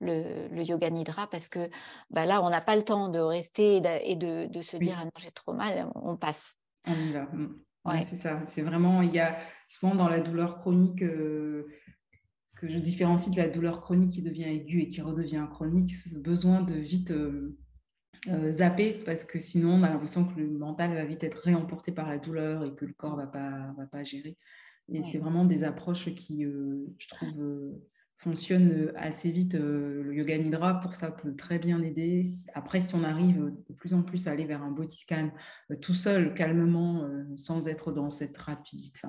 [0.00, 1.70] Le, yoga nidra parce que
[2.10, 5.10] bah, là on n'a pas le temps de rester et de, se dire ah non
[5.18, 6.54] j'ai trop mal on passe
[6.86, 8.02] on y va mmh.
[8.04, 9.36] c'est ça c'est vraiment il y a
[9.66, 11.02] souvent dans la douleur chronique
[12.58, 16.18] que je différencie de la douleur chronique qui devient aiguë et qui redevient chronique, ce
[16.18, 17.12] besoin de vite
[18.26, 21.38] euh, euh, zapper parce que sinon on a l'impression que le mental va vite être
[21.38, 24.36] réemporté par la douleur et que le corps ne va pas, va pas gérer.
[24.90, 27.78] Et c'est vraiment des approches qui, euh, je trouve,
[28.16, 29.54] fonctionnent assez vite.
[29.54, 32.24] le yoga nidra, pour ça, peut très bien aider.
[32.54, 35.30] Après, si on arrive de plus en plus à aller vers un body scan
[35.82, 37.06] tout seul, calmement,
[37.36, 39.02] sans être dans cette rapidité,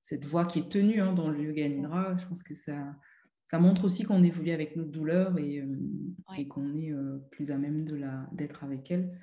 [0.00, 2.96] cette voie qui est tenue hein, dans le yoga nidra, je pense que ça,
[3.46, 7.56] ça montre aussi qu'on évolue avec notre douleur et, euh, qu'on est euh, plus à
[7.56, 7.84] même
[8.32, 9.18] d'être avec elle.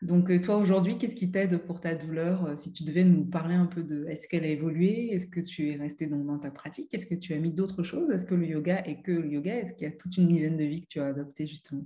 [0.00, 3.66] donc toi aujourd'hui, qu'est-ce qui t'aide pour ta douleur Si tu devais nous parler un
[3.66, 5.12] peu de est-ce qu'elle a évolué?
[5.12, 6.94] Est-ce que tu es resté dans, dans ta pratique?
[6.94, 8.10] Est-ce que tu as mis d'autres choses?
[8.10, 9.56] Est-ce que le yoga est que le yoga?
[9.56, 11.84] Est-ce qu'il y a toute une hygiène de vie que tu as adoptée justement?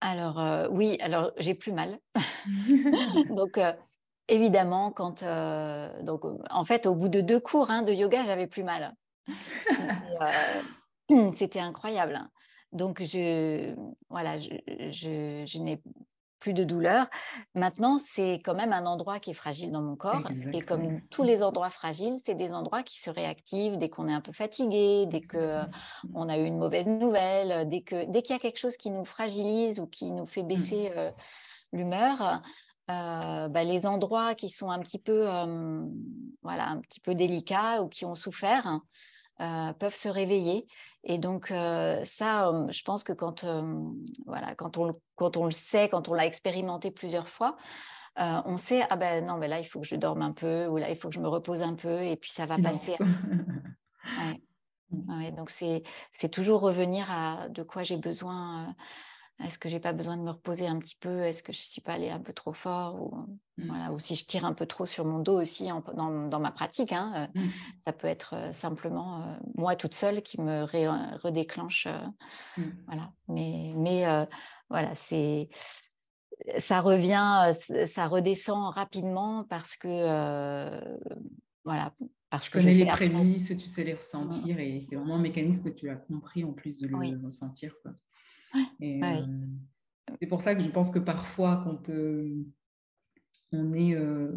[0.00, 2.00] Alors oui, alors j'ai plus mal.
[3.36, 3.58] donc
[4.28, 5.24] évidemment, quand
[6.02, 8.94] donc en fait au bout de deux cours hein, de yoga, j'avais plus mal.
[11.34, 12.20] C'était incroyable.
[12.72, 13.74] Donc je
[14.08, 15.82] voilà, je, je n'ai
[16.42, 17.06] plus de douleur.
[17.54, 20.22] Maintenant, c'est quand même un endroit qui est fragile dans mon corps.
[20.52, 24.12] Et comme tous les endroits fragiles, c'est des endroits qui se réactivent dès qu'on est
[24.12, 28.36] un peu fatigué, dès qu'on a eu une mauvaise nouvelle, dès qu'il dès qu'il y
[28.36, 30.48] a quelque chose qui nous fragilise ou qui nous fait mmh.
[30.48, 30.92] baisser
[31.72, 32.42] l'humeur.
[32.90, 35.26] Euh, bah, les endroits qui sont un petit peu,
[36.42, 38.80] voilà, un petit peu délicats ou qui ont souffert,
[39.40, 40.66] euh, peuvent se réveiller.
[41.04, 43.44] Et donc euh, ça, je pense que quand,
[44.26, 47.56] voilà, quand, on, quand on le sait, quand on l'a expérimenté plusieurs fois,
[48.20, 50.66] euh, on sait, ah ben non, mais là, il faut que je dorme un peu,
[50.66, 52.96] ou là, il faut que je me repose un peu, et puis ça va passer.
[55.08, 55.30] Ouais.
[55.30, 58.74] donc c'est toujours revenir à de quoi j'ai besoin
[59.44, 61.20] est-ce que j'ai pas besoin de me reposer un petit peu?
[61.20, 63.16] Est-ce que je suis pas allée un peu trop fort ou,
[63.58, 63.66] mmh.
[63.66, 66.92] voilà, ou si je tire un peu trop sur mon dos aussi dans, ma pratique,
[66.92, 67.40] hein, mmh.
[67.80, 70.64] ça peut être simplement moi toute seule qui me
[71.22, 71.88] redéclenche.
[72.56, 72.62] Mmh.
[72.86, 73.10] Voilà.
[73.28, 74.26] Mais, mais
[74.70, 75.48] voilà, c'est
[76.58, 77.52] ça revient,
[77.86, 80.80] ça redescend rapidement parce que
[81.64, 81.94] voilà.
[82.30, 85.68] Parce que connais les prémices, tu sais les ressentir et c'est vraiment un mécanisme que
[85.68, 87.74] tu as compris en plus de le ressentir.
[87.82, 87.92] Quoi.
[88.82, 89.26] Euh,
[90.20, 92.44] c'est pour ça que je pense que parfois, quand euh,
[93.52, 93.94] on est.
[93.94, 94.32] Euh,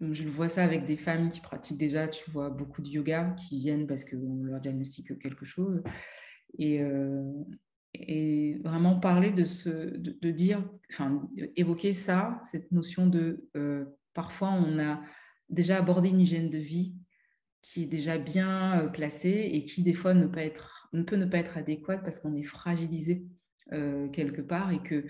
[0.00, 3.58] je vois ça avec des femmes qui pratiquent déjà, tu vois, beaucoup de yoga, qui
[3.58, 5.82] viennent parce qu'on leur diagnostique quelque chose.
[6.58, 6.80] Et,
[7.92, 9.68] et vraiment parler de ce.
[9.68, 10.66] De, dire.
[10.90, 13.46] Enfin, évoquer ça, cette notion de.
[14.14, 15.02] parfois, on a
[15.50, 16.94] déjà abordé une hygiène de vie
[17.60, 21.26] qui est déjà bien placée et qui, des fois, ne, pas être, ne peut ne
[21.26, 23.26] pas être adéquate parce qu'on est fragilisé
[23.72, 25.04] euh, quelque part et que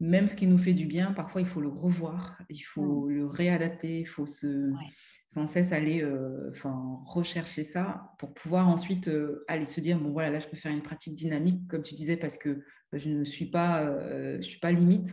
[0.00, 3.10] même ce qui nous fait du bien, parfois il faut le revoir, il faut mmh.
[3.10, 4.70] le réadapter, il faut se,
[5.28, 10.10] sans cesse aller euh, enfin, rechercher ça pour pouvoir ensuite euh, aller se dire, bon
[10.12, 12.62] voilà, là je peux faire une pratique dynamique, comme tu disais, parce que
[12.92, 13.84] je ne suis pas,
[14.36, 15.08] je suis pas limite,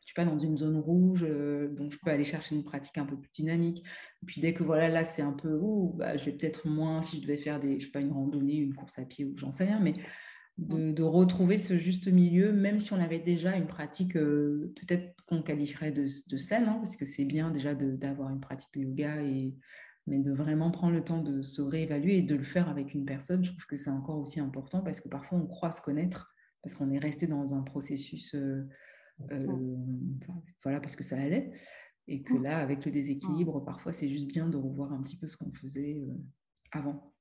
[0.00, 1.26] je suis pas dans une zone rouge,
[1.70, 3.84] donc je peux aller chercher une pratique un peu plus dynamique.
[4.22, 5.58] Et puis dès que voilà, là c'est un peu,
[5.94, 8.56] bah, je vais peut-être moins, si je devais faire des, je sais pas, une randonnée,
[8.56, 9.94] une course à pied ou j'en sais rien, mais
[10.58, 15.42] de, retrouver ce juste milieu, même si on avait déjà une pratique euh, peut-être qu'on
[15.42, 19.54] qualifierait de, saine, hein, parce que c'est bien déjà d'avoir une pratique de yoga, et,
[20.06, 23.04] mais de vraiment prendre le temps de se réévaluer et de le faire avec une
[23.04, 26.32] personne, je trouve que c'est encore aussi important parce que parfois on croit se connaître,
[26.62, 28.66] parce qu'on est resté dans un processus, euh,
[29.30, 29.76] euh,
[30.62, 31.52] voilà, parce que ça allait,
[32.08, 35.26] et que là, avec le déséquilibre, parfois c'est juste bien de revoir un petit peu
[35.26, 36.00] ce qu'on faisait
[36.72, 37.12] avant.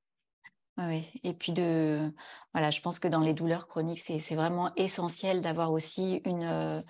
[0.78, 2.12] Oui, et puis de,
[2.54, 6.82] voilà, je pense que dans les douleurs chroniques, c'est vraiment essentiel d'avoir aussi une, euh,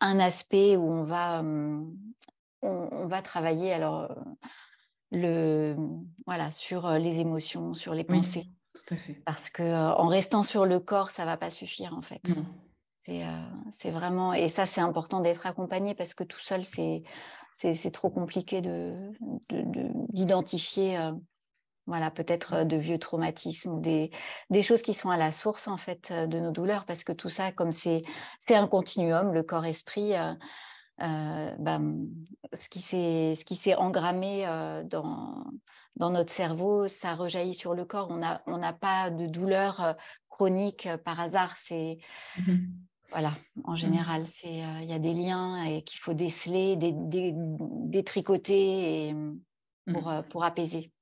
[0.00, 1.42] un aspect où on va,
[2.62, 4.14] on, va travailler alors
[5.10, 5.74] le,
[6.26, 8.46] voilà, sur les émotions, sur les pensées.
[8.72, 9.14] tout à fait.
[9.26, 12.22] Parce que en restant sur le corps, ça va pas suffire en fait.
[13.70, 17.02] C'est vraiment, et ça c'est important d'être accompagné parce que tout seul c'est
[17.52, 19.10] c'est trop compliqué de
[20.10, 20.96] d'identifier.
[20.98, 21.20] De,
[21.86, 24.10] voilà, peut-être de vieux traumatismes ou des,
[24.50, 27.28] des, choses qui sont à la source en fait de nos douleurs, parce que tout
[27.28, 28.02] ça, comme c'est
[28.50, 32.06] un continuum, le corps-esprit, euh, ben,
[32.56, 34.46] ce qui s'est engrammé
[34.88, 35.44] dans,
[35.96, 38.08] dans notre cerveau, ça rejaillit sur le corps.
[38.10, 39.96] On n'a on pas de douleur
[40.28, 41.56] chronique par hasard.
[41.56, 41.98] C'est
[42.38, 42.54] mmh
[43.10, 43.76] Voilà, en mmh.
[43.76, 50.44] général, c'est il y a des liens et qu'il faut déceler, détricoter et, mmh, pour
[50.44, 50.93] apaiser.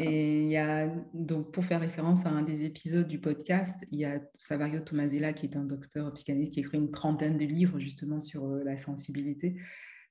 [0.00, 3.98] Et il y a, donc, pour faire référence à un des épisodes du podcast, il
[3.98, 7.44] y a Savario Tomasella, qui est un docteur psychanalyste, qui a écrit une trentaine de
[7.44, 9.56] livres justement sur la sensibilité.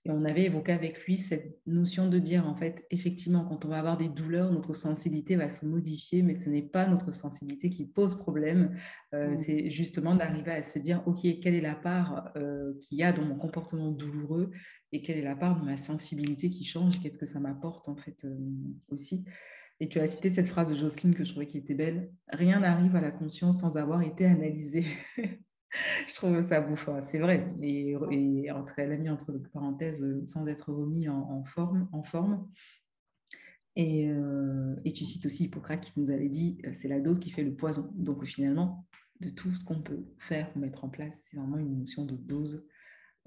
[0.07, 3.67] Et on avait évoqué avec lui cette notion de dire, en fait, effectivement, quand on
[3.67, 7.69] va avoir des douleurs, notre sensibilité va se modifier, mais ce n'est pas notre sensibilité
[7.69, 8.73] qui pose problème.
[9.13, 9.37] Euh, mmh.
[9.37, 13.11] C'est justement d'arriver à se dire, OK, quelle est la part euh, qu'il y a
[13.11, 14.51] dans mon comportement douloureux
[14.93, 17.97] et quelle est la part de ma sensibilité qui change, qu'est-ce que ça m'apporte, en
[17.97, 18.37] fait, euh,
[18.87, 19.25] aussi?
[19.81, 22.09] Et tu as cité cette phrase de Jocelyne que je trouvais qui était belle.
[22.29, 24.85] Rien n'arrive à la conscience sans avoir été analysé.
[26.07, 26.75] je trouve ça beau.
[27.05, 27.53] c'est vrai.
[27.61, 27.95] Et,
[28.51, 31.87] entre, elle a mis entre parenthèses euh, sans être remis en, forme.
[31.91, 32.49] En forme.
[33.77, 37.29] Euh, et, tu cites aussi Hippocrate qui nous avait dit euh, c'est la dose qui
[37.29, 37.89] fait le poison.
[37.93, 38.85] Donc finalement,
[39.19, 42.15] de tout ce qu'on peut faire ou mettre en place, c'est vraiment une notion de
[42.15, 42.65] dose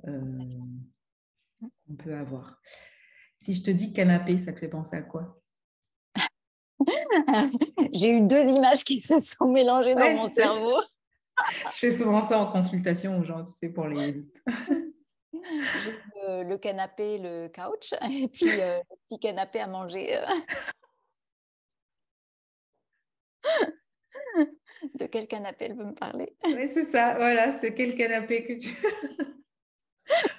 [0.02, 2.60] qu'on peut avoir.
[3.36, 5.40] Si je te dis canapé, ça te fait penser à quoi?
[7.92, 10.80] J'ai eu deux images qui se sont mélangées dans mon cerveau
[11.48, 14.14] je fais souvent ça en consultation aux gens, tu sais, pour les
[15.82, 20.16] J'ai le, canapé, le couch, et puis euh, le petit canapé à manger.
[20.16, 20.26] Euh.
[24.94, 26.34] De quel canapé elle veut me parler?
[26.44, 28.74] Oui, c'est ça, voilà, c'est quel canapé que tu.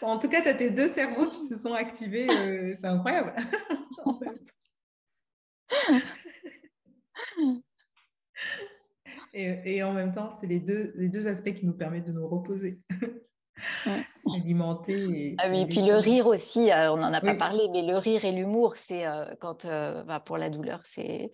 [0.02, 3.36] en tout cas, tu as tes deux cerveaux qui se sont activés, euh, c'est incroyable.
[9.34, 12.28] Et, en même temps, c'est les deux, les deux aspects qui nous permettent de nous
[12.28, 12.80] reposer.
[14.16, 15.36] S'alimenter.
[15.40, 17.98] ah oui, et puis le rire aussi, euh, on n'en a pas parlé, mais le
[17.98, 21.32] rire et l'humour, c'est euh, quand, euh, bah, pour la douleur, c'est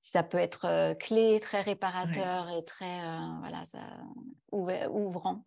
[0.00, 3.00] ça peut être clé, très réparateur et très
[3.40, 3.80] voilà, ça,
[4.52, 5.44] ouvrant.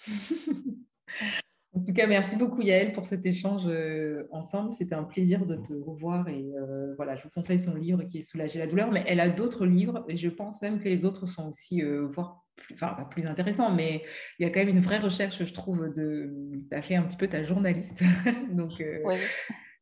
[1.78, 4.74] En tout cas, merci beaucoup Yael pour cet échange euh, ensemble.
[4.74, 8.18] C'était un plaisir de te revoir et euh, voilà, je vous conseille son livre qui
[8.18, 11.04] est Soulager la douleur, mais elle a d'autres livres et je pense même que les
[11.04, 14.02] autres sont aussi, euh, voire plus, enfin, pas plus intéressants, mais
[14.40, 16.34] il y a quand même une vraie recherche, je trouve, de.
[16.68, 18.02] Tu as fait un petit peu ta journaliste.
[18.50, 18.82] Donc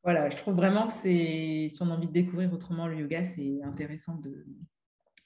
[0.05, 3.25] voilà, je trouve vraiment que c'est, si on a envie de découvrir autrement le yoga,
[3.25, 4.45] c'est intéressant de,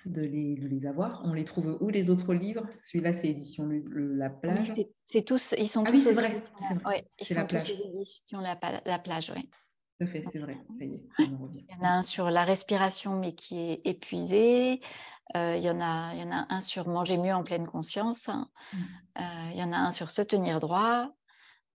[0.06, 1.22] de les, les, avoir.
[1.24, 2.66] On les trouve où les autres livres?
[2.70, 4.72] Celui-là, c'est édition La Plage.
[5.06, 5.96] c'est tous, ils sont ah tous.
[5.96, 6.42] oui, c'est vrai.
[7.18, 7.70] C'est la plage.
[7.70, 9.48] éditions La, la Plage, oui.
[9.98, 10.56] Tout à fait, c'est vrai.
[10.80, 14.80] Il y en a un sur la respiration, mais qui est épuisé.
[15.36, 17.66] Euh, il, y en a, il y en a un sur manger mieux en pleine
[17.66, 18.28] conscience.
[18.28, 18.78] Mm.
[19.18, 19.22] Euh,
[19.52, 21.14] il y en a un sur se tenir droit.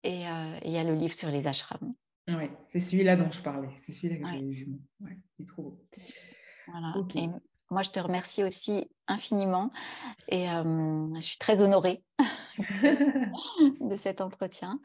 [0.04, 1.94] Et, euh, il y a le livre sur les ashrams.
[2.28, 3.68] Oui, c'est celui-là dont je parlais.
[3.74, 4.68] C'est celui-là que j'ai vu.
[5.00, 5.84] Ouais, il est trop beau.
[6.68, 6.94] Voilà.
[7.72, 9.70] Moi, je te remercie aussi infiniment
[10.28, 12.04] et euh, je suis très honorée
[13.80, 14.78] de cet entretien.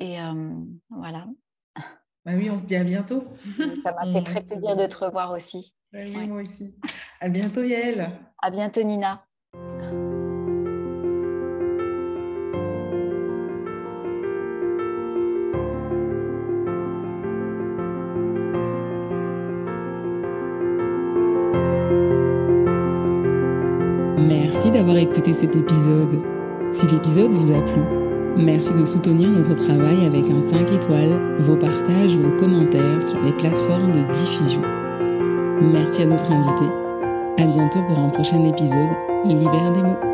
[0.00, 0.52] Et euh,
[0.90, 1.28] voilà.
[2.24, 3.22] Bah oui, on se dit à bientôt.
[3.84, 5.76] Ça m'a fait très plaisir de te revoir aussi.
[5.92, 6.74] Bah oui, moi aussi.
[7.20, 8.10] À bientôt, Yael.
[8.38, 9.24] À bientôt, Nina.
[24.82, 26.20] D'avoir écouté cet épisode.
[26.72, 27.80] Si l'épisode vous a plu,
[28.36, 33.30] merci de soutenir notre travail avec un 5 étoiles, vos partages, vos commentaires sur les
[33.30, 34.62] plateformes de diffusion.
[35.60, 36.64] Merci à notre invité.
[37.38, 38.90] À bientôt pour un prochain épisode.
[39.24, 40.11] Libère des mots.